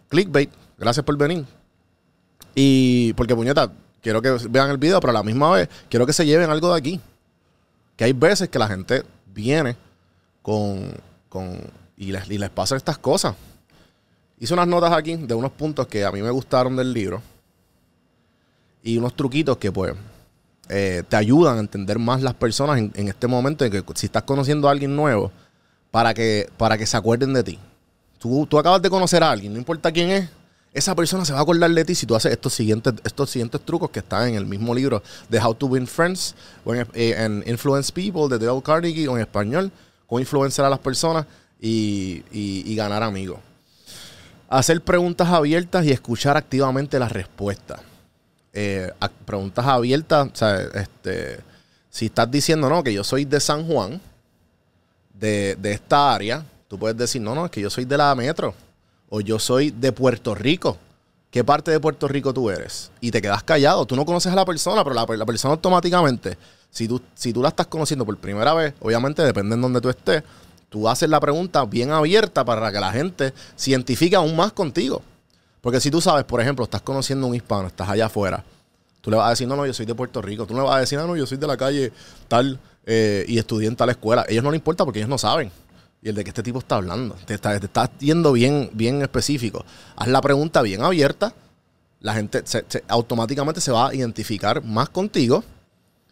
clickbait, 0.08 0.50
gracias 0.78 1.04
por 1.04 1.16
venir. 1.18 1.44
Y 2.54 3.12
porque, 3.14 3.34
puñeta, 3.34 3.70
quiero 4.00 4.22
que 4.22 4.30
vean 4.48 4.70
el 4.70 4.78
video, 4.78 5.00
pero 5.00 5.10
a 5.10 5.14
la 5.14 5.22
misma 5.22 5.50
vez 5.50 5.68
quiero 5.90 6.06
que 6.06 6.12
se 6.12 6.24
lleven 6.24 6.50
algo 6.50 6.72
de 6.72 6.78
aquí. 6.78 7.00
Que 7.96 8.04
hay 8.04 8.12
veces 8.12 8.48
que 8.48 8.58
la 8.58 8.68
gente 8.68 9.04
viene 9.26 9.76
con, 10.42 10.92
con 11.28 11.58
y, 11.96 12.12
les, 12.12 12.30
y 12.30 12.38
les 12.38 12.50
pasa 12.50 12.76
estas 12.76 12.96
cosas. 12.98 13.34
Hice 14.38 14.54
unas 14.54 14.66
notas 14.66 14.92
aquí 14.92 15.16
de 15.16 15.34
unos 15.34 15.52
puntos 15.52 15.86
que 15.86 16.04
a 16.04 16.10
mí 16.10 16.22
me 16.22 16.30
gustaron 16.30 16.74
del 16.76 16.92
libro 16.92 17.22
y 18.82 18.98
unos 18.98 19.14
truquitos 19.14 19.56
que 19.58 19.70
pues 19.70 19.94
eh, 20.68 21.02
te 21.08 21.16
ayudan 21.16 21.56
a 21.56 21.60
entender 21.60 21.98
más 21.98 22.22
las 22.22 22.34
personas 22.34 22.78
en, 22.78 23.08
este 23.08 23.26
momento 23.26 23.64
en 23.64 23.70
que 23.72 23.84
si 23.94 24.06
estás 24.06 24.22
conociendo 24.22 24.68
a 24.68 24.70
alguien 24.70 24.96
nuevo 24.96 25.30
para 25.90 26.14
que, 26.14 26.48
para 26.56 26.78
que 26.78 26.86
se 26.86 26.96
acuerden 26.96 27.32
de 27.34 27.42
ti. 27.42 27.58
Tú, 28.18 28.48
acabas 28.58 28.80
de 28.80 28.88
conocer 28.88 29.22
a 29.22 29.30
alguien, 29.30 29.52
no 29.52 29.58
importa 29.58 29.92
quién 29.92 30.10
es, 30.10 30.28
esa 30.72 30.94
persona 30.94 31.24
se 31.24 31.32
va 31.32 31.40
a 31.40 31.42
acordar 31.42 31.70
de 31.70 31.84
ti 31.84 31.94
si 31.94 32.06
tú 32.06 32.16
haces 32.16 32.32
estos 32.32 32.54
siguientes, 32.54 32.94
estos 33.04 33.30
siguientes 33.30 33.60
trucos 33.60 33.90
que 33.90 33.98
están 34.00 34.28
en 34.28 34.34
el 34.34 34.46
mismo 34.46 34.74
libro 34.74 35.02
de 35.28 35.38
How 35.38 35.54
to 35.54 35.66
Win 35.66 35.86
Friends 35.86 36.34
eh, 36.94 37.14
en 37.18 37.44
Influence 37.46 37.92
People 37.92 38.28
de 38.28 38.44
Dale 38.44 38.62
Carnegie 38.62 39.06
o 39.06 39.16
en 39.16 39.20
español, 39.20 39.70
cómo 40.06 40.18
influenciar 40.20 40.66
a 40.66 40.70
las 40.70 40.78
personas 40.78 41.26
y- 41.60 42.24
y 42.32 42.74
ganar 42.74 43.02
amigos. 43.02 43.38
Hacer 44.48 44.80
preguntas 44.80 45.28
abiertas 45.28 45.84
y 45.84 45.90
escuchar 45.90 46.36
activamente 46.36 46.98
las 46.98 47.12
respuestas. 47.12 47.80
Eh, 48.56 48.90
preguntas 49.26 49.66
abiertas, 49.66 50.28
o 50.32 50.36
sea, 50.36 50.60
este, 50.74 51.40
si 51.90 52.06
estás 52.06 52.30
diciendo, 52.30 52.68
no, 52.68 52.84
que 52.84 52.94
yo 52.94 53.02
soy 53.02 53.24
de 53.24 53.40
San 53.40 53.66
Juan, 53.66 54.00
de, 55.12 55.56
de 55.56 55.72
esta 55.72 56.14
área, 56.14 56.44
tú 56.68 56.78
puedes 56.78 56.96
decir, 56.96 57.20
no, 57.20 57.34
no, 57.34 57.46
es 57.46 57.50
que 57.50 57.60
yo 57.60 57.68
soy 57.68 57.84
de 57.84 57.96
la 57.96 58.14
metro. 58.14 58.54
O 59.08 59.20
yo 59.20 59.38
soy 59.38 59.70
de 59.70 59.92
Puerto 59.92 60.34
Rico. 60.34 60.78
¿Qué 61.30 61.42
parte 61.42 61.72
de 61.72 61.80
Puerto 61.80 62.06
Rico 62.06 62.32
tú 62.32 62.48
eres? 62.48 62.92
Y 63.00 63.10
te 63.10 63.20
quedas 63.20 63.42
callado. 63.42 63.84
Tú 63.86 63.96
no 63.96 64.06
conoces 64.06 64.32
a 64.32 64.36
la 64.36 64.44
persona, 64.44 64.84
pero 64.84 64.94
la, 64.94 65.04
la 65.04 65.26
persona 65.26 65.54
automáticamente, 65.54 66.38
si 66.70 66.86
tú, 66.86 67.02
si 67.14 67.32
tú 67.32 67.42
la 67.42 67.48
estás 67.48 67.66
conociendo 67.66 68.06
por 68.06 68.16
primera 68.18 68.54
vez, 68.54 68.74
obviamente 68.80 69.22
depende 69.22 69.56
en 69.56 69.60
donde 69.60 69.80
tú 69.80 69.88
estés, 69.88 70.22
tú 70.68 70.88
haces 70.88 71.08
la 71.08 71.18
pregunta 71.18 71.64
bien 71.64 71.90
abierta 71.90 72.44
para 72.44 72.70
que 72.70 72.78
la 72.78 72.92
gente 72.92 73.34
se 73.56 73.70
identifique 73.70 74.14
aún 74.14 74.36
más 74.36 74.52
contigo. 74.52 75.02
Porque 75.64 75.80
si 75.80 75.90
tú 75.90 75.98
sabes, 76.02 76.24
por 76.24 76.42
ejemplo, 76.42 76.62
estás 76.62 76.82
conociendo 76.82 77.24
a 77.24 77.30
un 77.30 77.34
hispano, 77.34 77.68
estás 77.68 77.88
allá 77.88 78.04
afuera, 78.04 78.44
tú 79.00 79.10
le 79.10 79.16
vas 79.16 79.28
a 79.28 79.30
decir, 79.30 79.48
no, 79.48 79.56
no, 79.56 79.64
yo 79.64 79.72
soy 79.72 79.86
de 79.86 79.94
Puerto 79.94 80.20
Rico. 80.20 80.44
Tú 80.44 80.54
le 80.54 80.60
vas 80.60 80.76
a 80.76 80.80
decir, 80.80 80.98
no, 80.98 81.06
no, 81.06 81.16
yo 81.16 81.24
soy 81.24 81.38
de 81.38 81.46
la 81.46 81.56
calle 81.56 81.90
tal 82.28 82.60
eh, 82.84 83.24
y 83.26 83.38
estudié 83.38 83.68
en 83.68 83.74
tal 83.74 83.88
escuela. 83.88 84.26
ellos 84.28 84.44
no 84.44 84.50
les 84.50 84.58
importa 84.58 84.84
porque 84.84 84.98
ellos 84.98 85.08
no 85.08 85.16
saben. 85.16 85.50
Y 86.02 86.10
el 86.10 86.16
de 86.16 86.22
que 86.22 86.28
este 86.28 86.42
tipo 86.42 86.58
está 86.58 86.76
hablando. 86.76 87.16
Te, 87.24 87.32
está, 87.32 87.58
te 87.58 87.64
estás 87.64 87.88
yendo 87.98 88.32
bien, 88.32 88.68
bien 88.74 89.00
específico. 89.00 89.64
Haz 89.96 90.08
la 90.08 90.20
pregunta 90.20 90.60
bien 90.60 90.82
abierta. 90.82 91.32
La 92.00 92.12
gente 92.12 92.44
automáticamente 92.88 93.62
se 93.62 93.72
va 93.72 93.88
a 93.88 93.94
identificar 93.94 94.62
más 94.62 94.90
contigo 94.90 95.44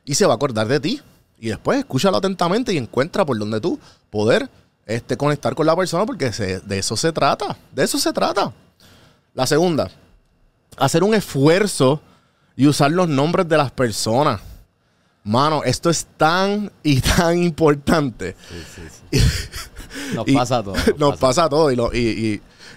y 0.06 0.14
se 0.14 0.25
va 0.25 0.32
a 0.32 0.37
acordar 0.37 0.66
de 0.66 0.80
ti. 0.80 1.02
Y 1.38 1.49
después 1.49 1.78
escúchalo 1.78 2.16
atentamente 2.16 2.73
y 2.73 2.78
encuentra 2.78 3.26
por 3.26 3.38
donde 3.38 3.61
tú 3.61 3.78
poder 4.09 4.49
este, 4.87 5.18
conectar 5.18 5.54
con 5.54 5.66
la 5.66 5.76
persona 5.76 6.06
porque 6.06 6.30
de 6.30 6.78
eso 6.78 6.97
se 6.97 7.12
trata. 7.12 7.54
De 7.71 7.85
eso 7.85 7.99
se 7.99 8.14
trata. 8.14 8.50
La 9.35 9.47
segunda, 9.47 9.91
hacer 10.77 11.03
un 11.03 11.15
esfuerzo 11.15 12.01
y 12.57 12.67
usar 12.67 12.91
los 12.91 13.09
nombres 13.09 13.49
de 13.49 13.57
las 13.57 13.71
personas. 13.71 14.41
Mano, 15.25 15.62
esto 15.65 15.89
es 15.89 16.07
tan 16.17 16.71
y 16.83 17.01
tan 17.01 17.39
importante. 17.43 18.35
Nos 20.15 20.27
Y 20.29 20.35
pasa 20.35 20.62
todo. 20.62 20.75
Nos 20.99 21.17
pasa 21.19 21.49
todo. 21.49 21.71
Y, 21.73 21.77
lo, 21.77 21.93
y, 21.95 21.99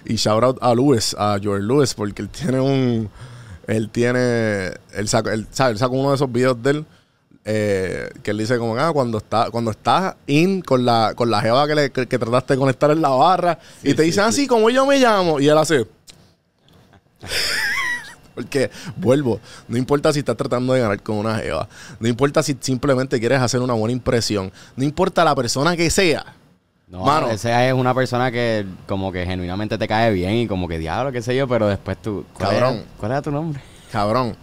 y, 0.05 0.13
y 0.13 0.15
shout 0.15 0.43
out 0.43 0.57
a 0.61 0.73
Lewis, 0.75 1.15
a 1.17 1.37
George 1.41 1.63
Lewis, 1.65 1.93
porque 1.93 2.21
él 2.21 2.29
tiene 2.29 2.59
un. 2.59 3.09
Él 3.67 3.89
tiene. 3.89 4.71
Él 4.93 5.07
sacó, 5.07 5.29
él, 5.31 5.47
¿sabe? 5.51 5.71
él 5.71 5.77
sacó 5.79 5.95
uno 5.95 6.09
de 6.09 6.15
esos 6.15 6.31
videos 6.31 6.61
de 6.61 6.69
él. 6.69 6.85
eh, 7.45 8.09
que 8.23 8.31
él 8.31 8.37
dice 8.37 8.57
como 8.57 8.77
ah, 8.77 8.91
cuando 8.93 9.17
está 9.17 9.49
cuando 9.51 9.71
estás 9.71 10.15
in 10.27 10.61
con 10.61 10.85
la 10.85 11.13
con 11.15 11.29
la 11.29 11.41
jeva 11.41 11.67
que, 11.67 11.75
le, 11.75 11.91
que, 11.91 12.07
que 12.07 12.17
trataste 12.19 12.53
de 12.53 12.59
conectar 12.59 12.89
en 12.91 13.01
la 13.01 13.09
barra 13.09 13.59
y 13.83 13.93
te 13.93 14.01
dicen 14.03 14.23
así 14.23 14.47
como 14.47 14.69
yo 14.71 14.85
me 14.87 14.97
llamo 14.97 15.39
y 15.39 15.47
él 15.47 15.57
hace 15.57 15.85
porque 18.35 18.69
vuelvo 18.97 19.39
no 19.67 19.77
importa 19.77 20.11
si 20.11 20.19
estás 20.19 20.35
tratando 20.35 20.73
de 20.73 20.81
ganar 20.81 21.01
con 21.01 21.15
una 21.17 21.37
jeva 21.37 21.67
no 21.99 22.07
importa 22.07 22.43
si 22.43 22.57
simplemente 22.59 23.19
quieres 23.19 23.39
hacer 23.41 23.61
una 23.61 23.73
buena 23.73 23.93
impresión 23.93 24.51
no 24.75 24.83
importa 24.83 25.23
la 25.23 25.33
persona 25.35 25.77
que 25.77 25.89
sea 25.89 26.25
No, 26.87 27.03
Mano. 27.05 27.29
esa 27.31 27.65
es 27.65 27.73
una 27.73 27.93
persona 27.93 28.31
que 28.31 28.65
como 28.87 29.11
que 29.11 29.25
genuinamente 29.25 29.77
te 29.77 29.87
cae 29.87 30.11
bien 30.11 30.33
y 30.35 30.47
como 30.47 30.67
que 30.67 30.77
diablo, 30.77 31.11
qué 31.11 31.21
sé 31.21 31.35
yo, 31.35 31.47
pero 31.47 31.67
después 31.67 31.97
tú... 32.01 32.25
¿cuál 32.33 32.49
Cabrón. 32.51 32.73
era- 32.75 32.85
¿Cuál 32.99 33.11
era 33.11 33.21
tu 33.21 33.31
nombre? 33.31 33.61
cabrón 33.91 34.35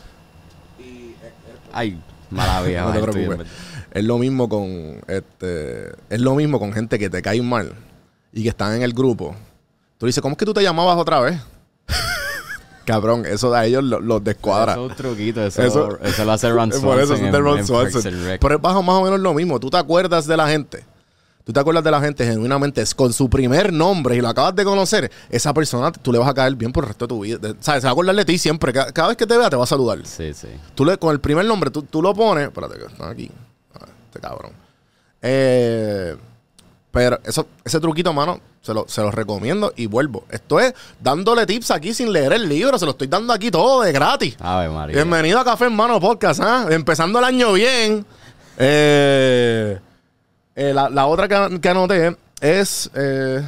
Ay, 1.72 1.98
mala 2.30 2.62
vida. 2.62 2.82
No 2.86 2.92
te 2.92 3.00
preocupes. 3.00 3.46
Es 3.92 4.04
lo 4.04 4.16
mismo 4.18 4.48
con 4.48 5.00
este. 5.06 5.88
Es 6.08 6.20
lo 6.20 6.34
mismo 6.34 6.58
con 6.58 6.72
gente 6.72 6.98
que 6.98 7.10
te 7.10 7.20
cae 7.22 7.40
mal 7.42 7.72
y 8.32 8.42
que 8.42 8.48
están 8.48 8.74
en 8.74 8.82
el 8.82 8.92
grupo. 8.94 9.34
Tú 9.98 10.06
dices, 10.06 10.20
¿cómo 10.22 10.32
es 10.32 10.38
que 10.38 10.44
tú 10.46 10.54
te 10.54 10.62
llamabas 10.62 10.96
otra 10.96 11.20
vez? 11.20 11.38
Cabrón, 12.84 13.24
eso 13.26 13.54
a 13.54 13.64
ellos 13.64 13.84
los, 13.84 14.02
los 14.02 14.22
descuadra. 14.24 14.72
Eso 14.72 14.84
es 14.86 14.90
un 14.90 14.96
truquito, 14.96 15.42
eso, 15.44 15.62
Eso- 15.62 15.98
eso, 16.02 16.24
lo 16.24 16.32
hace 16.32 16.50
Ron 16.50 16.70
Swanson. 16.72 16.82
por 16.90 17.00
eso 17.00 17.14
es 17.14 17.20
de 17.32 17.38
Ron 17.38 17.66
Swanson. 17.66 18.02
Pero 18.40 18.54
es 18.56 18.60
bajo 18.60 18.82
más 18.82 18.96
o 18.96 19.02
menos 19.04 19.20
lo 19.20 19.32
mismo. 19.34 19.58
Tú 19.60 19.70
te 19.70 19.76
acuerdas 19.76 20.26
de 20.26 20.36
la 20.36 20.48
gente. 20.48 20.84
Tú 21.44 21.52
te 21.52 21.58
acuerdas 21.58 21.82
de 21.82 21.90
la 21.90 22.00
gente 22.00 22.24
genuinamente 22.24 22.82
es 22.82 22.94
con 22.94 23.12
su 23.12 23.28
primer 23.28 23.72
nombre 23.72 24.14
y 24.14 24.20
lo 24.20 24.28
acabas 24.28 24.54
de 24.54 24.64
conocer. 24.64 25.10
Esa 25.28 25.52
persona 25.52 25.90
tú 25.90 26.12
le 26.12 26.18
vas 26.20 26.28
a 26.28 26.34
caer 26.34 26.54
bien 26.54 26.70
por 26.72 26.84
el 26.84 26.88
resto 26.88 27.06
de 27.06 27.08
tu 27.08 27.20
vida. 27.20 27.38
De- 27.38 27.56
¿Sabes? 27.58 27.82
Se 27.82 27.86
va 27.86 27.90
a 27.90 27.92
acordar 27.92 28.14
de 28.14 28.24
ti 28.24 28.38
siempre. 28.38 28.72
Cada, 28.72 28.92
cada 28.92 29.08
vez 29.08 29.16
que 29.16 29.26
te 29.26 29.36
vea 29.36 29.50
te 29.50 29.56
va 29.56 29.64
a 29.64 29.66
saludar. 29.66 29.98
Sí, 30.04 30.32
sí. 30.34 30.46
Tú 30.76 30.84
le, 30.84 30.96
con 30.98 31.10
el 31.12 31.18
primer 31.20 31.44
nombre, 31.44 31.70
tú, 31.70 31.82
tú 31.82 32.00
lo 32.00 32.14
pones. 32.14 32.44
Espérate, 32.46 32.78
que 32.78 32.84
están 32.86 33.10
aquí. 33.10 33.28
Ah, 33.74 33.86
Este 34.06 34.20
cabrón. 34.20 34.52
Eh, 35.20 36.16
pero 36.92 37.18
eso, 37.24 37.48
ese 37.64 37.80
truquito, 37.80 38.12
mano, 38.12 38.38
se 38.60 38.74
lo, 38.74 38.84
se 38.86 39.00
los 39.00 39.14
recomiendo 39.14 39.72
y 39.74 39.86
vuelvo. 39.86 40.24
Esto 40.30 40.60
es 40.60 40.74
dándole 41.00 41.46
tips 41.46 41.70
aquí 41.70 41.94
sin 41.94 42.12
leer 42.12 42.34
el 42.34 42.46
libro. 42.46 42.78
Se 42.78 42.84
lo 42.84 42.90
estoy 42.92 43.06
dando 43.06 43.32
aquí 43.32 43.50
todo 43.50 43.80
de 43.80 43.92
gratis. 43.92 44.36
Ave 44.38 44.68
María. 44.68 44.94
Bienvenido 44.94 45.40
a 45.40 45.44
Café 45.44 45.64
Hermano 45.64 45.98
Podcast, 45.98 46.40
¿ah? 46.42 46.66
Empezando 46.68 47.18
el 47.18 47.24
año 47.24 47.54
bien. 47.54 48.04
Eh, 48.58 49.80
eh, 50.54 50.72
la, 50.74 50.90
la 50.90 51.06
otra 51.06 51.26
que, 51.26 51.60
que 51.60 51.68
anoté 51.70 52.14
es 52.42 52.90
eh, 52.94 53.42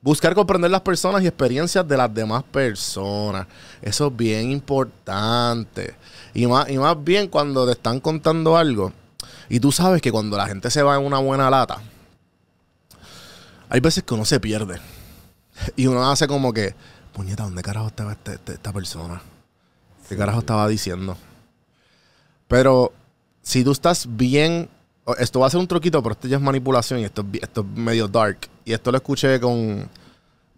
buscar 0.00 0.34
comprender 0.34 0.70
las 0.70 0.80
personas 0.80 1.22
y 1.22 1.26
experiencias 1.26 1.86
de 1.86 1.96
las 1.96 2.12
demás 2.12 2.42
personas. 2.44 3.46
Eso 3.82 4.06
es 4.06 4.16
bien 4.16 4.50
importante. 4.50 5.94
Y 6.32 6.46
más, 6.46 6.70
y 6.70 6.78
más 6.78 6.96
bien 7.04 7.28
cuando 7.28 7.66
te 7.66 7.72
están 7.72 8.00
contando 8.00 8.56
algo. 8.56 8.94
Y 9.50 9.60
tú 9.60 9.72
sabes 9.72 10.00
que 10.00 10.10
cuando 10.10 10.38
la 10.38 10.46
gente 10.46 10.70
se 10.70 10.82
va 10.82 10.96
en 10.96 11.04
una 11.04 11.18
buena 11.18 11.50
lata, 11.50 11.82
hay 13.70 13.80
veces 13.80 14.04
que 14.04 14.12
uno 14.14 14.24
se 14.24 14.38
pierde. 14.40 14.78
Y 15.76 15.86
uno 15.86 16.10
hace 16.10 16.26
como 16.26 16.52
que, 16.52 16.74
puñeta, 17.12 17.44
¿dónde 17.44 17.62
carajo 17.62 17.86
estaba 17.88 18.12
este- 18.12 18.34
este- 18.34 18.52
esta 18.54 18.72
persona? 18.72 19.22
¿Qué 20.08 20.16
carajo 20.16 20.40
estaba 20.40 20.66
diciendo? 20.68 21.16
Pero 22.48 22.92
si 23.42 23.64
tú 23.64 23.72
estás 23.72 24.06
bien. 24.08 24.68
Esto 25.18 25.40
va 25.40 25.46
a 25.48 25.50
ser 25.50 25.58
un 25.58 25.66
truquito, 25.66 26.00
pero 26.02 26.12
esto 26.12 26.28
ya 26.28 26.36
es 26.36 26.42
manipulación 26.42 27.00
y 27.00 27.04
esto, 27.04 27.24
esto 27.40 27.62
es 27.62 27.66
medio 27.78 28.06
dark. 28.06 28.38
Y 28.64 28.72
esto 28.72 28.90
lo 28.92 28.98
escuché 28.98 29.40
con. 29.40 29.88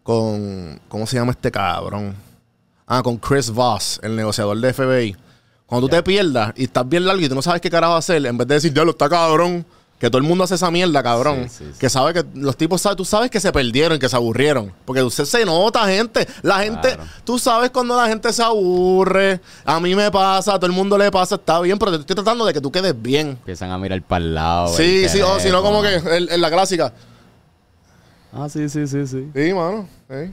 con 0.02 0.80
¿Cómo 0.88 1.06
se 1.06 1.16
llama 1.16 1.32
este 1.32 1.50
cabrón? 1.50 2.14
Ah, 2.86 3.02
con 3.02 3.16
Chris 3.16 3.50
Voss, 3.50 4.00
el 4.02 4.16
negociador 4.16 4.58
de 4.60 4.72
FBI. 4.72 5.16
Cuando 5.64 5.86
tú 5.86 5.94
te 5.94 6.02
pierdas 6.02 6.52
y 6.56 6.64
estás 6.64 6.86
bien 6.86 7.06
largo 7.06 7.22
y 7.22 7.28
tú 7.28 7.34
no 7.34 7.40
sabes 7.40 7.60
qué 7.62 7.70
carajo 7.70 7.94
hacer, 7.94 8.26
en 8.26 8.36
vez 8.36 8.46
de 8.46 8.54
decir, 8.56 8.72
diablo, 8.72 8.90
está 8.92 9.08
cabrón. 9.08 9.64
Que 10.02 10.10
todo 10.10 10.18
el 10.18 10.24
mundo 10.24 10.42
hace 10.42 10.56
esa 10.56 10.68
mierda, 10.68 11.00
cabrón. 11.00 11.44
Sí, 11.48 11.58
sí, 11.58 11.70
sí. 11.74 11.78
Que 11.78 11.88
sabe 11.88 12.12
que 12.12 12.24
los 12.34 12.56
tipos 12.56 12.82
tú 12.96 13.04
sabes 13.04 13.30
que 13.30 13.38
se 13.38 13.52
perdieron, 13.52 14.00
que 14.00 14.08
se 14.08 14.16
aburrieron. 14.16 14.72
Porque 14.84 15.00
usted 15.00 15.24
se 15.26 15.44
nota, 15.44 15.86
gente. 15.86 16.26
La 16.42 16.58
gente, 16.58 16.96
Claro. 16.96 17.04
tú 17.22 17.38
sabes 17.38 17.70
cuando 17.70 17.96
la 17.96 18.08
gente 18.08 18.32
se 18.32 18.42
aburre. 18.42 19.40
A 19.64 19.78
mí 19.78 19.94
me 19.94 20.10
pasa, 20.10 20.54
a 20.54 20.58
todo 20.58 20.66
el 20.66 20.72
mundo 20.72 20.98
le 20.98 21.08
pasa, 21.12 21.36
está 21.36 21.60
bien, 21.60 21.78
pero 21.78 21.92
te 21.92 21.98
estoy 21.98 22.16
tratando 22.16 22.44
de 22.44 22.52
que 22.52 22.60
tú 22.60 22.72
quedes 22.72 23.00
bien. 23.00 23.28
Empiezan 23.28 23.70
a 23.70 23.78
mirar 23.78 24.02
para 24.02 24.24
el 24.24 24.34
lado. 24.34 24.74
Sí, 24.76 25.04
el 25.04 25.08
sí, 25.08 25.20
o 25.20 25.38
si 25.38 25.50
no, 25.50 25.62
como 25.62 25.80
que 25.82 25.94
en 25.94 26.40
la 26.40 26.50
clásica. 26.50 26.92
Ah, 28.32 28.48
sí, 28.48 28.68
sí, 28.68 28.88
sí, 28.88 29.06
sí. 29.06 29.30
Sí, 29.32 29.54
mano. 29.54 29.88
Sí. 30.10 30.32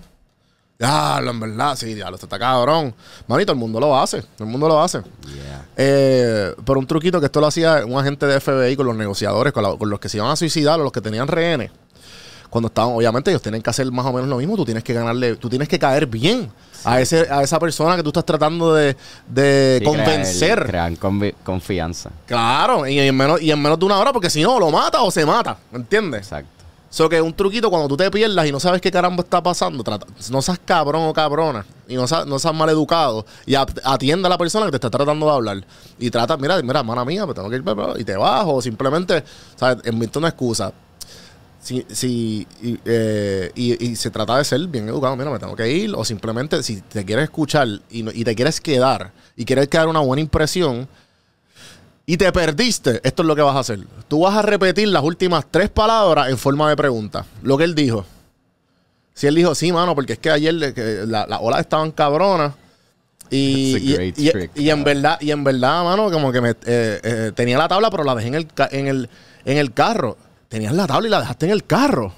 Diablo, 0.90 1.32
en 1.32 1.40
verdad, 1.42 1.76
sí, 1.76 1.94
diablo, 1.94 2.16
esto 2.16 2.26
está 2.26 2.40
cabrón. 2.40 2.96
Manito, 3.28 3.52
el 3.52 3.58
mundo 3.58 3.82
lo 3.82 4.00
hace. 4.00 4.24
El 4.40 4.46
mundo 4.46 4.66
lo 4.70 4.82
hace. 4.82 5.00
Yeah. 5.28 5.66
Eh, 5.76 6.54
por 6.64 6.78
un 6.78 6.88
truquito 6.88 7.20
que 7.20 7.26
esto 7.26 7.42
lo 7.42 7.48
hacía 7.48 7.84
un 7.86 8.00
agente 8.00 8.26
de 8.26 8.40
FBI 8.40 8.78
con 8.78 8.86
los 8.86 8.96
negociadores, 8.96 9.52
con, 9.52 9.62
la- 9.64 9.76
con 9.76 9.90
los 9.90 10.00
que 10.00 10.08
se 10.08 10.16
iban 10.16 10.32
a 10.32 10.38
suicidar 10.38 10.80
o 10.80 10.84
los 10.84 10.94
que 10.94 11.02
tenían 11.02 11.28
rehenes. 11.28 11.70
Cuando 12.50 12.70
estaban, 12.70 12.94
obviamente, 12.96 13.30
ellos 13.30 13.42
tienen 13.42 13.62
que 13.62 13.70
hacer 13.70 13.92
más 13.92 14.06
o 14.06 14.14
menos 14.14 14.30
lo 14.30 14.38
mismo. 14.38 14.56
Tú 14.56 14.64
tienes 14.64 14.82
que 14.86 14.94
ganarle, 14.94 15.36
tú 15.36 15.50
tienes 15.50 15.68
que 15.68 15.78
caer 15.78 16.08
bien 16.08 16.50
a 16.86 17.02
ese, 17.02 17.28
a 17.30 17.44
esa 17.44 17.60
persona 17.60 17.98
que 17.98 18.02
tú 18.02 18.10
estás 18.12 18.24
tratando 18.26 18.74
de, 18.74 18.96
de 19.28 19.80
Sí, 19.80 19.86
convencer. 19.86 20.64
Crean, 20.66 20.96
confianza. 21.44 22.10
Claro, 22.26 22.88
y 22.88 22.98
en, 23.00 23.18
menos, 23.18 23.42
y 23.42 23.52
en 23.52 23.62
menos 23.62 23.78
de 23.78 23.86
una 23.86 24.00
hora, 24.00 24.14
porque 24.14 24.30
si 24.30 24.42
no, 24.42 24.58
lo 24.58 24.72
mata 24.72 25.02
o 25.02 25.12
se 25.12 25.26
mata. 25.26 25.58
¿Me 25.72 25.80
entiendes? 25.80 26.22
Exacto. 26.22 26.50
So 26.92 27.08
que 27.08 27.22
un 27.22 27.34
truquito 27.34 27.70
cuando 27.70 27.88
tú 27.88 27.96
te 27.96 28.10
pierdas 28.10 28.48
y 28.48 28.52
no 28.52 28.60
sabes 28.60 28.82
qué 28.82 28.92
caramba 28.92 29.22
está 29.24 29.44
pasando, 29.44 29.84
trata- 29.84 30.08
no 30.32 30.42
seas 30.42 30.60
cabrón 30.66 31.04
o 31.08 31.14
cabrona 31.14 31.64
y 31.88 31.96
no 31.96 32.08
seas, 32.08 32.26
no 32.26 32.40
seas 32.40 32.54
mal 32.56 32.68
educado 32.70 33.26
y 33.46 33.54
at- 33.56 33.78
atienda 33.84 34.26
a 34.28 34.30
la 34.32 34.38
persona 34.40 34.66
que 34.66 34.72
te 34.72 34.78
está 34.78 34.90
tratando 34.90 35.28
de 35.28 35.32
hablar 35.32 35.66
y 36.00 36.10
trata, 36.10 36.36
mira, 36.38 36.60
mira, 36.64 36.80
hermana 36.80 37.06
mía, 37.06 37.28
me 37.28 37.34
tengo 37.36 37.48
que 37.50 37.58
ir 37.58 37.64
y 38.00 38.04
te 38.04 38.18
bajo 38.18 38.56
o 38.56 38.62
simplemente, 38.62 39.24
¿sabes? 39.56 39.86
Inventa 39.86 40.18
una 40.20 40.30
excusa. 40.30 40.74
Si, 41.62 41.86
si, 41.92 42.48
y, 42.64 42.80
eh, 42.86 43.52
y- 43.54 43.86
y 43.92 43.96
se 43.96 44.10
trata 44.10 44.38
de 44.38 44.46
ser 44.46 44.66
bien 44.68 44.88
educado, 44.88 45.16
mira, 45.16 45.30
me 45.30 45.38
tengo 45.40 45.56
que 45.56 45.70
ir 45.70 45.94
o 45.96 46.04
simplemente 46.06 46.64
si 46.64 46.82
te 46.82 47.04
quieres 47.06 47.26
escuchar 47.26 47.68
y, 47.92 48.10
y 48.20 48.24
te 48.24 48.34
quieres 48.34 48.62
quedar 48.62 49.12
y 49.36 49.46
quieres 49.46 49.68
quedar 49.68 49.90
una 49.90 50.00
buena 50.00 50.22
impresión, 50.22 50.88
y 52.12 52.18
te 52.18 52.32
perdiste, 52.32 53.02
esto 53.04 53.22
es 53.22 53.28
lo 53.28 53.36
que 53.36 53.42
vas 53.44 53.56
a 53.56 53.60
hacer. 53.60 53.80
Tú 54.08 54.22
vas 54.22 54.36
a 54.36 54.42
repetir 54.42 54.88
las 54.88 55.04
últimas 55.04 55.46
tres 55.52 55.70
palabras 55.70 56.30
en 56.30 56.38
forma 56.38 56.68
de 56.70 56.76
pregunta. 56.76 57.26
Lo 57.44 57.58
que 57.58 57.64
él 57.66 57.76
dijo. 57.76 58.06
Si 59.14 59.28
él 59.28 59.36
dijo, 59.36 59.54
sí, 59.54 59.72
mano, 59.72 59.94
porque 59.94 60.14
es 60.14 60.20
que 60.20 60.32
ayer 60.32 60.74
que 60.74 61.04
la- 61.06 61.28
las 61.28 61.40
olas 61.42 61.60
estaban 61.60 61.92
cabronas. 61.92 62.54
Y, 63.30 63.78
y- 63.78 64.14
y- 64.18 64.32
trick, 64.32 64.52
y 64.56 64.70
en 64.72 64.84
verdad, 64.84 65.18
y 65.22 65.30
en 65.30 65.44
verdad, 65.44 65.84
mano, 65.84 66.10
como 66.10 66.32
que 66.32 66.42
me, 66.42 66.50
eh, 66.52 66.56
eh, 66.66 67.32
tenía 67.36 67.58
la 67.60 67.68
tabla, 67.68 67.92
pero 67.92 68.04
la 68.04 68.16
dejé 68.16 68.30
en 68.30 68.36
el, 68.36 68.48
en 68.72 68.88
el, 68.88 69.10
en 69.46 69.58
el 69.58 69.72
carro. 69.74 70.18
Tenías 70.48 70.74
la 70.74 70.88
tabla 70.88 71.08
y 71.08 71.12
la 71.12 71.20
dejaste 71.20 71.46
en 71.46 71.52
el 71.52 71.64
carro. 71.66 72.12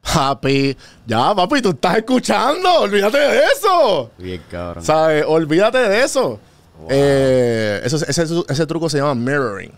Papi, 0.00 0.74
ya, 1.04 1.34
papi, 1.34 1.60
tú 1.60 1.70
estás 1.70 1.98
escuchando. 1.98 2.80
Olvídate 2.80 3.18
de 3.18 3.40
eso. 3.54 4.12
Bien, 4.16 4.40
cabrón. 4.50 4.82
¿Sabes? 4.84 5.24
Olvídate 5.28 5.78
de 5.78 6.04
eso. 6.04 6.40
Eh, 6.88 7.80
ese, 7.84 8.66
truco 8.66 8.88
se 8.88 8.98
llama 8.98 9.14
mirroring. 9.14 9.72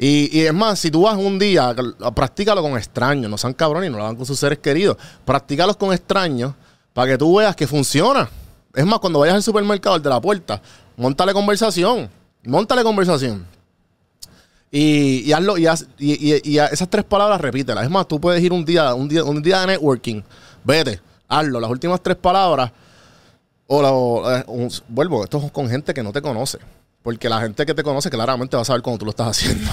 Y, 0.00 0.40
es 0.42 0.54
más, 0.54 0.78
si 0.78 0.90
tú 0.90 1.02
vas 1.02 1.16
un 1.16 1.38
día, 1.38 1.74
practícalo 2.14 2.62
con 2.62 2.76
extraños, 2.76 3.28
no 3.30 3.36
sean 3.36 3.52
cabrones 3.52 3.88
y 3.88 3.90
no 3.90 3.98
lo 3.98 4.04
hagan 4.04 4.16
con 4.16 4.26
sus 4.26 4.38
seres 4.38 4.58
queridos. 4.58 4.96
Practícalos 5.24 5.76
con 5.76 5.92
extraños 5.92 6.54
para 6.92 7.10
que 7.12 7.18
tú 7.18 7.36
veas 7.36 7.56
que 7.56 7.66
funciona. 7.66 8.28
Es 8.74 8.86
más, 8.86 9.00
cuando 9.00 9.18
vayas 9.18 9.34
al 9.34 9.42
supermercado, 9.42 9.96
al 9.96 10.02
de 10.02 10.08
la 10.08 10.20
puerta, 10.20 10.60
montale 10.96 11.32
conversación. 11.32 12.08
Montale 12.44 12.84
conversación. 12.84 13.44
Y, 14.70 15.32
hazlo, 15.32 15.56
y, 15.58 15.64
haz- 15.66 15.86
y- 15.98 16.58
esas 16.58 16.88
tres 16.88 17.04
palabras 17.04 17.40
repítelas. 17.40 17.84
Es 17.84 17.90
más, 17.90 18.06
tú 18.06 18.20
puedes 18.20 18.42
ir 18.42 18.52
un 18.52 18.64
día, 18.64 18.94
un 18.94 19.08
día, 19.08 19.24
un 19.24 19.42
día 19.42 19.60
de 19.62 19.66
networking. 19.68 20.22
Vete, 20.62 21.00
hazlo. 21.26 21.58
Las 21.58 21.70
últimas 21.70 22.00
tres 22.02 22.16
palabras 22.16 22.70
o, 23.68 23.80
la- 23.82 23.92
o, 23.92 24.30
eh, 24.36 24.44
un- 24.48 24.70
vuelvo, 24.88 25.22
esto 25.22 25.38
es 25.44 25.52
con 25.52 25.68
gente 25.68 25.94
que 25.94 26.02
no 26.02 26.12
te 26.12 26.20
conoce. 26.20 26.58
Porque 27.02 27.28
la 27.28 27.40
gente 27.40 27.64
que 27.64 27.72
te 27.74 27.82
conoce 27.84 28.10
claramente 28.10 28.56
va 28.56 28.62
a 28.62 28.64
saber 28.64 28.82
cómo 28.82 28.98
tú 28.98 29.04
lo 29.04 29.10
estás 29.12 29.28
haciendo. 29.30 29.70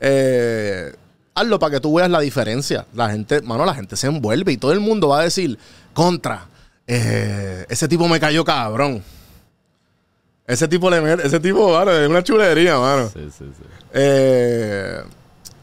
Eh, 0.00 0.92
hazlo 1.34 1.58
para 1.58 1.72
que 1.74 1.80
tú 1.80 1.94
veas 1.94 2.10
la 2.10 2.20
diferencia. 2.20 2.86
La 2.94 3.10
gente, 3.10 3.40
mano, 3.42 3.64
la 3.64 3.74
gente 3.74 3.96
se 3.96 4.06
envuelve 4.08 4.52
y 4.52 4.56
todo 4.56 4.72
el 4.72 4.80
mundo 4.80 5.08
va 5.08 5.20
a 5.20 5.24
decir, 5.24 5.58
contra, 5.94 6.46
eh, 6.86 7.64
ese 7.68 7.88
tipo 7.88 8.08
me 8.08 8.18
cayó 8.20 8.44
cabrón. 8.44 9.02
Ese 10.46 10.66
tipo 10.68 10.90
le 10.90 11.00
mete- 11.00 11.26
ese 11.26 11.38
tipo, 11.40 11.72
mano, 11.72 11.92
es 11.92 12.08
una 12.08 12.22
chulería, 12.22 12.76
mano. 12.78 13.08
Sí, 13.08 13.20
sí, 13.36 13.44
sí. 13.56 13.62
Eh, 13.94 15.00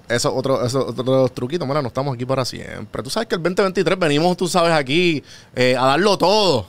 eso 0.07 0.33
otro, 0.33 0.65
eso 0.65 0.87
otro 0.87 1.27
truquito, 1.29 1.67
mira, 1.67 1.81
no 1.81 1.89
estamos 1.89 2.15
aquí 2.15 2.25
para 2.25 2.45
siempre. 2.45 3.03
Tú 3.03 3.09
sabes 3.09 3.27
que 3.27 3.35
el 3.35 3.43
2023 3.43 3.99
venimos, 3.99 4.35
tú 4.37 4.47
sabes, 4.47 4.71
aquí 4.71 5.21
eh, 5.55 5.75
a 5.77 5.85
darlo 5.85 6.17
todo. 6.17 6.65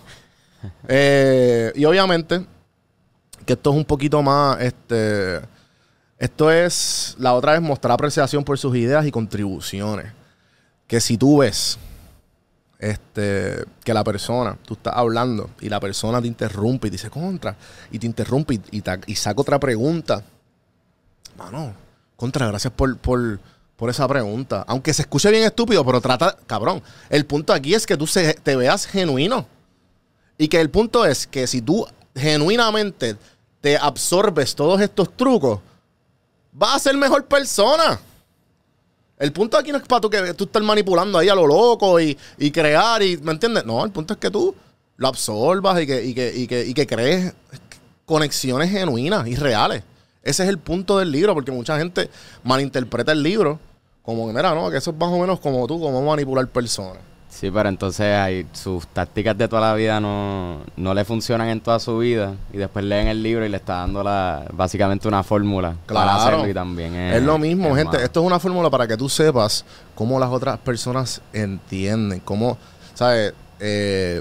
Eh, 0.89 1.73
y 1.75 1.85
obviamente, 1.85 2.45
que 3.47 3.55
esto 3.55 3.71
es 3.71 3.77
un 3.77 3.85
poquito 3.85 4.23
más, 4.23 4.61
este, 4.61 5.41
esto 6.19 6.51
es, 6.51 7.17
la 7.19 7.35
otra 7.35 7.53
vez 7.53 7.63
mostrar 7.63 7.93
apreciación 7.93 8.45
por 8.45 8.59
sus 8.59 8.77
ideas 8.77 9.07
y 9.07 9.11
contribuciones. 9.11 10.13
Que 10.87 11.01
si 11.01 11.17
tú 11.17 11.39
ves, 11.39 11.79
este, 12.79 13.65
que 13.85 13.95
la 13.95 14.03
persona, 14.03 14.57
tú 14.67 14.75
estás 14.75 14.95
hablando 14.97 15.51
y 15.61 15.69
la 15.69 15.81
persona 15.81 16.21
te 16.21 16.27
interrumpe 16.27 16.89
y 16.89 16.91
dice 16.91 17.11
contra, 17.11 17.57
y 17.91 17.99
te 17.99 18.07
interrumpe 18.07 18.55
y, 18.55 18.83
y, 19.07 19.15
saca 19.15 19.41
otra 19.41 19.59
pregunta. 19.59 20.23
Mano, 21.37 21.73
contra, 22.17 22.47
gracias 22.49 22.73
por, 22.73 22.97
por, 22.99 23.39
esa 23.89 24.07
pregunta. 24.07 24.65
Aunque 24.67 24.93
se 24.93 25.03
escuche 25.03 25.31
bien 25.31 25.45
estúpido, 25.45 25.85
pero 25.87 26.03
trata, 26.03 26.37
cabrón. 26.47 26.83
El 27.09 27.25
punto 27.25 27.55
aquí 27.55 27.75
es 27.75 27.87
que 27.87 27.97
tú 27.97 28.07
te 28.43 28.57
veas 28.57 28.87
genuino. 28.87 29.47
Y 30.41 30.49
que 30.49 30.59
el 30.59 30.71
punto 30.71 31.05
es 31.05 31.27
que 31.27 31.47
si 31.47 31.61
tú 31.61 31.87
genuinamente 32.17 33.15
te 33.61 33.77
absorbes 33.77 34.55
todos 34.55 34.81
estos 34.81 35.15
trucos, 35.15 35.61
vas 36.51 36.77
a 36.77 36.79
ser 36.79 36.97
mejor 36.97 37.27
persona. 37.27 38.01
El 39.19 39.35
punto 39.35 39.59
aquí 39.59 39.71
no 39.71 39.77
es 39.77 39.85
para 39.85 40.01
tú 40.01 40.09
que 40.09 40.33
tú 40.33 40.45
estés 40.45 40.63
manipulando 40.63 41.19
ahí 41.19 41.29
a 41.29 41.35
lo 41.35 41.47
loco 41.47 42.01
y, 42.01 42.17
y 42.39 42.51
crear, 42.51 43.03
y, 43.03 43.19
¿me 43.19 43.33
entiendes? 43.33 43.67
No, 43.67 43.85
el 43.85 43.91
punto 43.91 44.15
es 44.15 44.19
que 44.19 44.31
tú 44.31 44.55
lo 44.97 45.09
absorbas 45.09 45.83
y 45.83 45.87
que, 45.87 46.07
y 46.07 46.15
que, 46.15 46.35
y 46.35 46.47
que, 46.47 46.65
y 46.65 46.73
que 46.73 46.87
crees 46.87 47.35
conexiones 48.07 48.71
genuinas 48.71 49.29
y 49.29 49.37
reales. 49.37 49.83
Ese 50.23 50.45
es 50.45 50.49
el 50.49 50.57
punto 50.57 50.97
del 50.99 51.13
libro, 51.13 51.35
porque 51.35 51.53
mucha 51.53 51.77
gente 51.79 52.09
malinterpreta 52.45 53.13
el 53.13 53.23
libro 53.23 53.61
como 54.03 54.27
que, 54.27 54.33
mira, 54.33 54.55
no, 54.55 54.71
que 54.71 54.79
eso 54.79 54.93
es 54.93 54.97
más 54.97 55.11
o 55.11 55.19
menos 55.19 55.39
como 55.39 55.67
tú, 55.67 55.79
como 55.79 56.01
manipular 56.03 56.47
personas. 56.49 57.03
Sí, 57.31 57.51
pero 57.51 57.69
entonces 57.69 58.07
hay, 58.19 58.47
sus 58.53 58.87
tácticas 58.89 59.39
de 59.39 59.49
toda 59.49 59.63
la 59.63 59.75
vida 59.75 59.99
no, 60.01 60.59
no 60.77 60.93
le 60.93 61.05
funcionan 61.05 61.49
en 61.49 61.61
toda 61.61 61.79
su 61.79 61.97
vida 61.99 62.35
y 62.53 62.59
después 62.59 62.85
leen 62.85 63.07
el 63.07 63.23
libro 63.23 63.47
y 63.47 63.49
le 63.49 63.57
está 63.57 63.77
dando 63.77 64.03
la, 64.03 64.45
básicamente 64.53 65.09
una 65.09 65.23
fórmula 65.23 65.75
para 65.87 66.03
Claro. 66.03 66.11
hacerlo 66.21 66.49
y 66.49 66.53
también 66.53 66.95
es, 66.95 67.17
Es 67.17 67.23
lo 67.23 67.39
mismo, 67.39 67.69
es 67.69 67.77
gente. 67.77 67.93
malo. 67.93 68.05
Esto 68.05 68.21
es 68.21 68.27
una 68.27 68.39
fórmula 68.41 68.69
para 68.69 68.87
que 68.87 68.97
tú 68.97 69.09
sepas 69.09 69.65
cómo 69.95 70.19
las 70.19 70.29
otras 70.29 70.59
personas 70.59 71.23
entienden. 71.33 72.21
Cómo, 72.21 72.59
¿sabes? 72.95 73.33
Eh, 73.61 74.21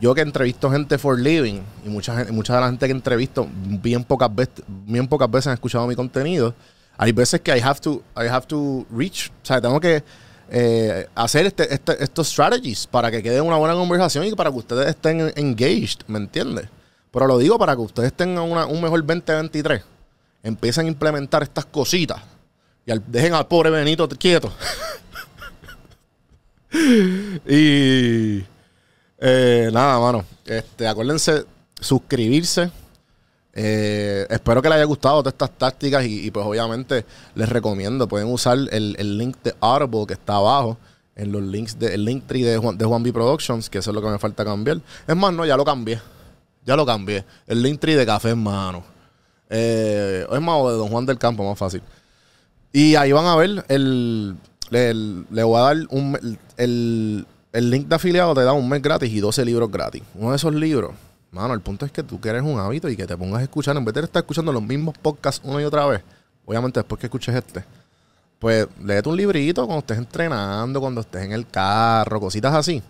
yo 0.00 0.14
que 0.14 0.20
entrevisto 0.20 0.70
gente 0.70 0.98
for 0.98 1.18
living 1.18 1.60
y 1.84 1.88
mucha, 1.88 2.26
mucha 2.30 2.54
de 2.54 2.60
la 2.60 2.66
gente 2.68 2.86
que 2.86 2.92
entrevisto 2.92 3.48
bien 3.50 4.04
pocas 4.04 4.32
veces, 4.32 4.62
bien 4.68 5.08
pocas 5.08 5.28
veces 5.28 5.48
han 5.48 5.54
escuchado 5.54 5.86
mi 5.88 5.96
contenido. 5.96 6.54
Hay 6.96 7.10
veces 7.12 7.40
que 7.40 7.56
I 7.56 7.60
have 7.60 7.80
to, 7.80 8.02
I 8.16 8.26
have 8.28 8.46
to 8.46 8.86
reach, 8.94 9.30
o 9.42 9.46
sea, 9.46 9.60
tengo 9.60 9.80
que 9.80 10.04
eh, 10.50 11.06
hacer 11.14 11.46
este, 11.46 11.72
este- 11.72 12.02
estos 12.02 12.28
strategies 12.28 12.86
para 12.86 13.10
que 13.10 13.22
quede 13.22 13.40
una 13.40 13.56
buena 13.56 13.74
conversación 13.74 14.24
y 14.26 14.32
para 14.32 14.50
que 14.50 14.58
ustedes 14.58 14.88
estén 14.88 15.32
engaged, 15.36 16.00
¿me 16.08 16.18
entiendes? 16.18 16.68
Pero 17.12 17.26
lo 17.26 17.38
digo 17.38 17.58
para 17.58 17.74
que 17.74 17.82
ustedes 17.82 18.12
tengan 18.12 18.44
una- 18.50 18.66
un 18.66 18.80
mejor 18.82 19.00
2023. 19.04 19.82
Empiecen 20.42 20.86
a 20.86 20.88
implementar 20.88 21.42
estas 21.42 21.64
cositas 21.66 22.20
y 22.86 22.92
dejen 23.06 23.34
al 23.34 23.46
pobre 23.46 23.70
Benito 23.70 24.08
quieto. 24.08 24.52
y 27.46 28.42
eh, 29.18 29.70
nada, 29.72 29.98
mano. 29.98 30.24
Este, 30.46 30.86
acuérdense 30.88 31.44
suscribirse. 31.80 32.70
Eh, 33.62 34.26
espero 34.30 34.62
que 34.62 34.70
les 34.70 34.76
haya 34.76 34.86
gustado 34.86 35.22
todas 35.22 35.34
estas 35.34 35.50
tácticas 35.50 36.02
y, 36.06 36.30
pues 36.30 36.46
obviamente 36.46 37.04
les 37.34 37.46
recomiendo. 37.46 38.08
Pueden 38.08 38.28
usar 38.28 38.56
el, 38.56 38.96
el 38.98 39.18
link 39.18 39.36
de 39.44 39.54
Audible 39.60 40.06
que 40.06 40.14
está 40.14 40.36
abajo. 40.36 40.78
En 41.14 41.30
los 41.30 41.42
links 41.42 41.78
de, 41.78 41.94
el 41.94 42.06
link 42.06 42.24
tree 42.26 42.42
de 42.42 42.56
Juan, 42.56 42.78
de 42.78 42.86
Juan 42.86 43.02
B 43.02 43.12
Productions, 43.12 43.68
que 43.68 43.78
eso 43.78 43.90
es 43.90 43.94
lo 43.94 44.00
que 44.00 44.08
me 44.08 44.18
falta 44.18 44.46
cambiar. 44.46 44.80
Es 45.06 45.14
más, 45.14 45.34
no, 45.34 45.44
ya 45.44 45.58
lo 45.58 45.66
cambié. 45.66 46.00
Ya 46.64 46.74
lo 46.74 46.86
cambié. 46.86 47.26
El 47.46 47.62
link 47.62 47.78
tree 47.78 47.96
de 47.96 48.06
Café 48.06 48.30
en 48.30 48.42
Mano. 48.42 48.82
Eh, 49.50 50.26
es 50.30 50.40
más, 50.40 50.56
o 50.58 50.70
de 50.70 50.78
Don 50.78 50.88
Juan 50.88 51.04
del 51.04 51.18
Campo, 51.18 51.46
más 51.46 51.58
fácil. 51.58 51.82
Y 52.72 52.94
ahí 52.94 53.12
van 53.12 53.26
a 53.26 53.36
ver 53.36 53.62
el. 53.68 54.36
le 54.70 55.42
voy 55.42 55.58
a 55.58 55.64
dar 55.64 55.76
un. 55.90 56.38
El, 56.56 57.26
el 57.52 57.70
link 57.70 57.88
de 57.88 57.96
afiliado 57.96 58.32
te 58.32 58.42
da 58.42 58.54
un 58.54 58.66
mes 58.66 58.80
gratis 58.80 59.12
y 59.12 59.20
12 59.20 59.44
libros 59.44 59.70
gratis. 59.70 60.02
Uno 60.14 60.30
de 60.30 60.36
esos 60.36 60.54
libros, 60.54 60.92
mano, 61.30 61.54
el 61.54 61.60
punto 61.60 61.86
es 61.86 61.92
que 61.92 62.02
tú 62.02 62.20
quieres 62.20 62.42
un 62.42 62.58
hábito 62.58 62.88
y 62.88 62.96
que 62.96 63.06
te 63.06 63.16
pongas 63.16 63.40
a 63.40 63.42
escuchar, 63.42 63.76
en 63.76 63.84
vez 63.84 63.94
de 63.94 64.02
estar 64.02 64.20
escuchando 64.20 64.52
los 64.52 64.62
mismos 64.62 64.96
podcasts 64.98 65.40
una 65.44 65.60
y 65.60 65.64
otra 65.64 65.86
vez, 65.86 66.02
obviamente 66.44 66.80
después 66.80 66.98
que 66.98 67.06
escuches 67.06 67.34
este, 67.34 67.64
pues 68.38 68.66
léete 68.82 69.08
un 69.08 69.16
librito 69.16 69.66
cuando 69.66 69.80
estés 69.80 69.98
entrenando, 69.98 70.80
cuando 70.80 71.02
estés 71.02 71.24
en 71.24 71.32
el 71.32 71.46
carro, 71.46 72.20
cositas 72.20 72.54
así. 72.54 72.82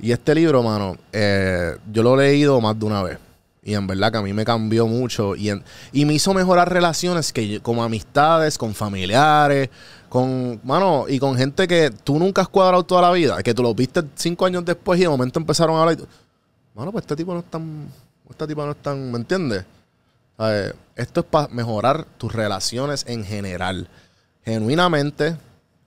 Y 0.00 0.12
este 0.12 0.34
libro, 0.34 0.62
mano, 0.62 0.96
eh, 1.12 1.76
yo 1.90 2.02
lo 2.02 2.20
he 2.20 2.26
leído 2.26 2.60
más 2.60 2.78
de 2.78 2.84
una 2.84 3.02
vez. 3.02 3.18
Y 3.64 3.74
en 3.74 3.86
verdad 3.86 4.10
que 4.10 4.18
a 4.18 4.22
mí 4.22 4.32
me 4.32 4.44
cambió 4.44 4.88
mucho 4.88 5.36
y, 5.36 5.52
me 6.04 6.14
hizo 6.14 6.34
mejorar 6.34 6.72
relaciones 6.72 7.32
que 7.32 7.60
como 7.60 7.84
amistades, 7.84 8.58
con 8.58 8.74
familiares, 8.74 9.70
con, 10.08 10.60
mano, 10.64 11.04
y 11.08 11.20
con 11.20 11.36
gente 11.36 11.68
que 11.68 11.90
tú 11.90 12.18
nunca 12.18 12.42
has 12.42 12.48
cuadrado 12.48 12.82
toda 12.82 13.02
la 13.02 13.12
vida, 13.12 13.40
que 13.42 13.54
tú 13.54 13.62
lo 13.62 13.72
viste 13.72 14.02
cinco 14.16 14.46
años 14.46 14.64
después 14.64 14.98
y 14.98 15.04
de 15.04 15.08
momento 15.08 15.38
empezaron 15.38 15.76
a 15.76 15.82
hablar. 15.82 15.96
y 16.00 16.02
Mano, 16.74 16.92
pues 16.92 17.02
este 17.02 17.16
tipo 17.16 17.34
no 17.34 17.40
es 17.40 17.46
tan, 17.50 17.88
este 18.30 18.46
tipo 18.46 18.64
no 18.64 18.72
es 18.72 18.78
tan, 18.78 19.10
¿me 19.12 19.18
entiendes? 19.18 19.64
Esto 20.96 21.20
es 21.20 21.26
para 21.26 21.48
mejorar 21.48 22.04
tus 22.18 22.32
relaciones 22.32 23.04
en 23.06 23.24
general, 23.24 23.88
genuinamente, 24.44 25.36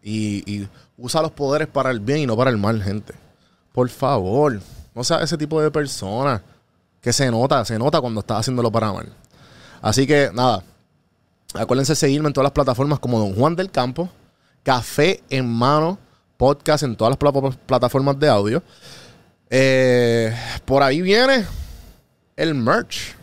y, 0.01 0.67
usa 0.97 1.21
los 1.21 1.31
poderes 1.31 1.67
para 1.67 1.91
el 1.91 1.99
bien 1.99 2.19
y 2.19 2.25
no 2.25 2.37
para 2.37 2.49
el 2.51 2.57
mal, 2.57 2.81
gente. 2.81 3.13
Por 3.73 3.89
favor, 3.89 4.61
no 4.93 5.03
sea 5.03 5.17
ese 5.21 5.37
tipo 5.37 5.61
de 5.61 5.69
persona 5.71 6.41
que 7.01 7.11
se 7.11 7.29
nota, 7.29 7.65
se 7.65 7.77
nota 7.77 7.99
cuando 7.99 8.21
estás 8.21 8.39
haciéndolo 8.39 8.71
para 8.71 8.93
mal. 8.93 9.11
Así 9.81 10.07
que 10.07 10.29
nada, 10.33 10.63
acuérdense 11.53 11.91
de 11.91 11.97
seguirme 11.97 12.27
en 12.27 12.33
todas 12.33 12.45
las 12.45 12.53
plataformas 12.53 12.99
como 12.99 13.19
Don 13.19 13.35
Juan 13.35 13.55
del 13.55 13.71
Campo, 13.71 14.09
Café 14.63 15.21
en 15.29 15.51
Mano 15.51 15.97
podcast 16.37 16.83
en 16.83 16.95
todas 16.95 17.11
las 17.11 17.17
pla- 17.17 17.51
plataformas 17.65 18.17
de 18.19 18.29
audio. 18.29 18.63
Eh, 19.49 20.35
por 20.65 20.83
ahí 20.83 21.01
viene 21.01 21.45
el 22.35 22.55
merch 22.55 23.15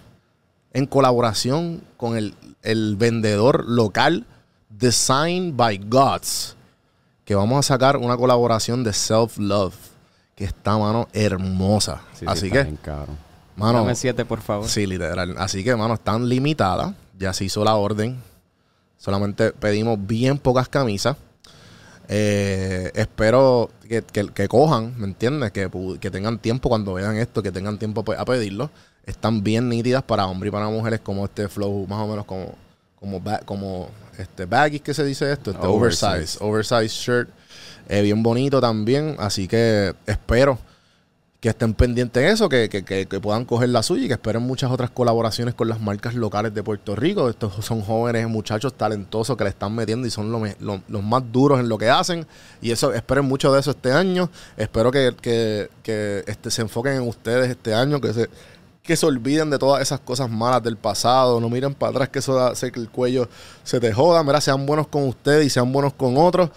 en 0.73 0.87
colaboración 0.87 1.83
con 1.97 2.17
el, 2.17 2.35
el 2.63 2.97
vendedor 2.97 3.65
local 3.69 4.27
Design 4.71 5.57
by 5.57 5.79
Gods. 5.89 6.57
Que 7.25 7.35
vamos 7.35 7.59
a 7.59 7.63
sacar 7.63 7.97
una 7.97 8.17
colaboración 8.17 8.83
de 8.83 8.93
Self 8.93 9.39
Love. 9.39 9.75
Que 10.35 10.45
está, 10.45 10.77
mano, 10.79 11.09
hermosa. 11.13 12.03
Sí, 12.15 12.21
sí, 12.21 12.25
Así 12.27 12.51
que, 12.51 12.65
bien 12.65 12.77
caro. 12.83 13.09
mano. 13.55 13.81
Dame 13.81 13.95
siete, 13.95 14.25
por 14.25 14.41
favor. 14.41 14.69
Sí, 14.69 14.87
literal. 14.87 15.37
Así 15.39 15.63
que, 15.63 15.77
mano, 15.77 15.95
están 15.95 16.29
limitadas. 16.29 16.95
Ya 17.19 17.33
se 17.33 17.45
hizo 17.45 17.63
la 17.65 17.77
orden. 17.77 18.21
Solamente 18.97 19.53
pedimos 19.53 19.99
bien 20.05 20.39
pocas 20.39 20.69
camisas. 20.69 21.17
Eh, 22.09 22.91
espero 22.95 23.71
que, 23.89 24.03
que- 24.03 24.29
que 24.29 24.49
cojan, 24.49 24.95
¿me 24.99 25.07
entiendes? 25.07 25.51
Que, 25.53 25.71
que 26.01 26.11
tengan 26.11 26.39
tiempo 26.39 26.69
cuando 26.69 26.95
vean 26.95 27.17
esto, 27.17 27.43
que 27.43 27.53
tengan 27.53 27.79
tiempo 27.79 28.05
pues, 28.05 28.19
a 28.19 28.25
pedirlo. 28.25 28.71
Están 29.07 29.43
bien 29.43 29.69
nítidas 29.69 30.03
para 30.03 30.27
hombres 30.27 30.51
y 30.51 30.53
para 30.53 30.69
mujeres, 30.69 31.01
como 31.01 31.25
este 31.25 31.49
flow, 31.49 31.87
más 31.89 32.01
o 32.01 32.07
menos 32.09 32.25
como, 32.25 32.55
como, 33.01 33.21
ba- 33.21 33.41
como 33.45 33.89
este 34.19 34.45
baggy 34.45 34.79
que 34.81 34.95
se 34.95 35.05
dice 35.05 35.33
esto, 35.33 35.51
este 35.53 35.67
oversize, 35.67 36.07
Oversize. 36.39 36.39
oversize 36.45 36.89
shirt, 36.89 37.29
eh, 37.89 38.03
bien 38.03 38.23
bonito 38.23 38.61
también. 38.61 39.17
Así 39.19 39.49
que 39.49 39.95
espero 40.07 40.59
que 41.43 41.49
estén 41.49 41.75
pendientes 41.75 42.23
de 42.23 42.31
eso, 42.31 42.49
que, 42.49 42.69
que- 42.69 42.85
que- 42.85 43.07
que 43.07 43.19
puedan 43.21 43.45
coger 43.45 43.69
la 43.71 43.83
suya 43.83 44.05
y 44.05 44.07
que 44.07 44.13
esperen 44.15 44.43
muchas 44.43 44.71
otras 44.71 44.91
colaboraciones 44.91 45.55
con 45.55 45.69
las 45.69 45.81
marcas 45.81 46.15
locales 46.15 46.55
de 46.55 46.63
Puerto 46.63 46.95
Rico. 46.95 47.29
Estos 47.29 47.65
son 47.65 47.81
jóvenes 47.83 48.29
muchachos 48.29 48.75
talentosos 48.75 49.37
que 49.37 49.43
le 49.43 49.51
están 49.51 49.75
metiendo 49.75 50.07
y 50.07 50.11
son 50.13 50.31
los 50.31 51.03
más 51.03 51.23
duros 51.33 51.59
en 51.59 51.69
lo 51.69 51.77
que 51.79 51.91
hacen. 51.91 52.29
Y 52.61 52.71
eso, 52.71 52.93
esperen 52.95 53.25
mucho 53.25 53.53
de 53.53 53.59
eso 53.59 53.73
este 53.73 53.91
año. 53.91 54.31
Espero 54.57 54.93
que, 54.93 55.69
este, 56.27 56.51
se 56.53 56.63
enfoquen 56.63 56.93
en 56.95 57.09
ustedes 57.09 57.51
este 57.51 57.75
año, 57.75 58.01
que 58.01 58.13
se, 58.13 58.31
que 58.85 58.95
se 58.97 59.05
olviden 59.05 59.51
de 59.51 59.59
todas 59.59 59.83
esas 59.83 59.99
cosas 59.99 60.31
malas 60.31 60.63
del 60.63 60.77
pasado. 60.77 61.41
No 61.41 61.49
miren 61.51 61.75
para 61.75 61.91
atrás 61.91 62.09
que 62.11 62.21
eso 62.21 62.39
hace 62.39 62.71
que 62.71 62.79
el 62.79 62.89
cuello 62.89 63.29
se 63.65 63.81
te 63.81 63.93
joda. 63.93 64.23
Mira, 64.23 64.41
sean 64.41 64.65
buenos 64.65 64.87
con 64.87 65.09
ustedes 65.09 65.45
y 65.47 65.51
sean 65.51 65.73
buenos 65.73 65.93
con 65.95 66.17
otros. 66.19 66.51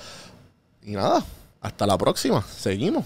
Y 0.83 0.91
nada, 0.91 1.25
hasta 1.59 1.87
la 1.87 1.97
próxima. 1.97 2.43
Seguimos. 2.55 3.03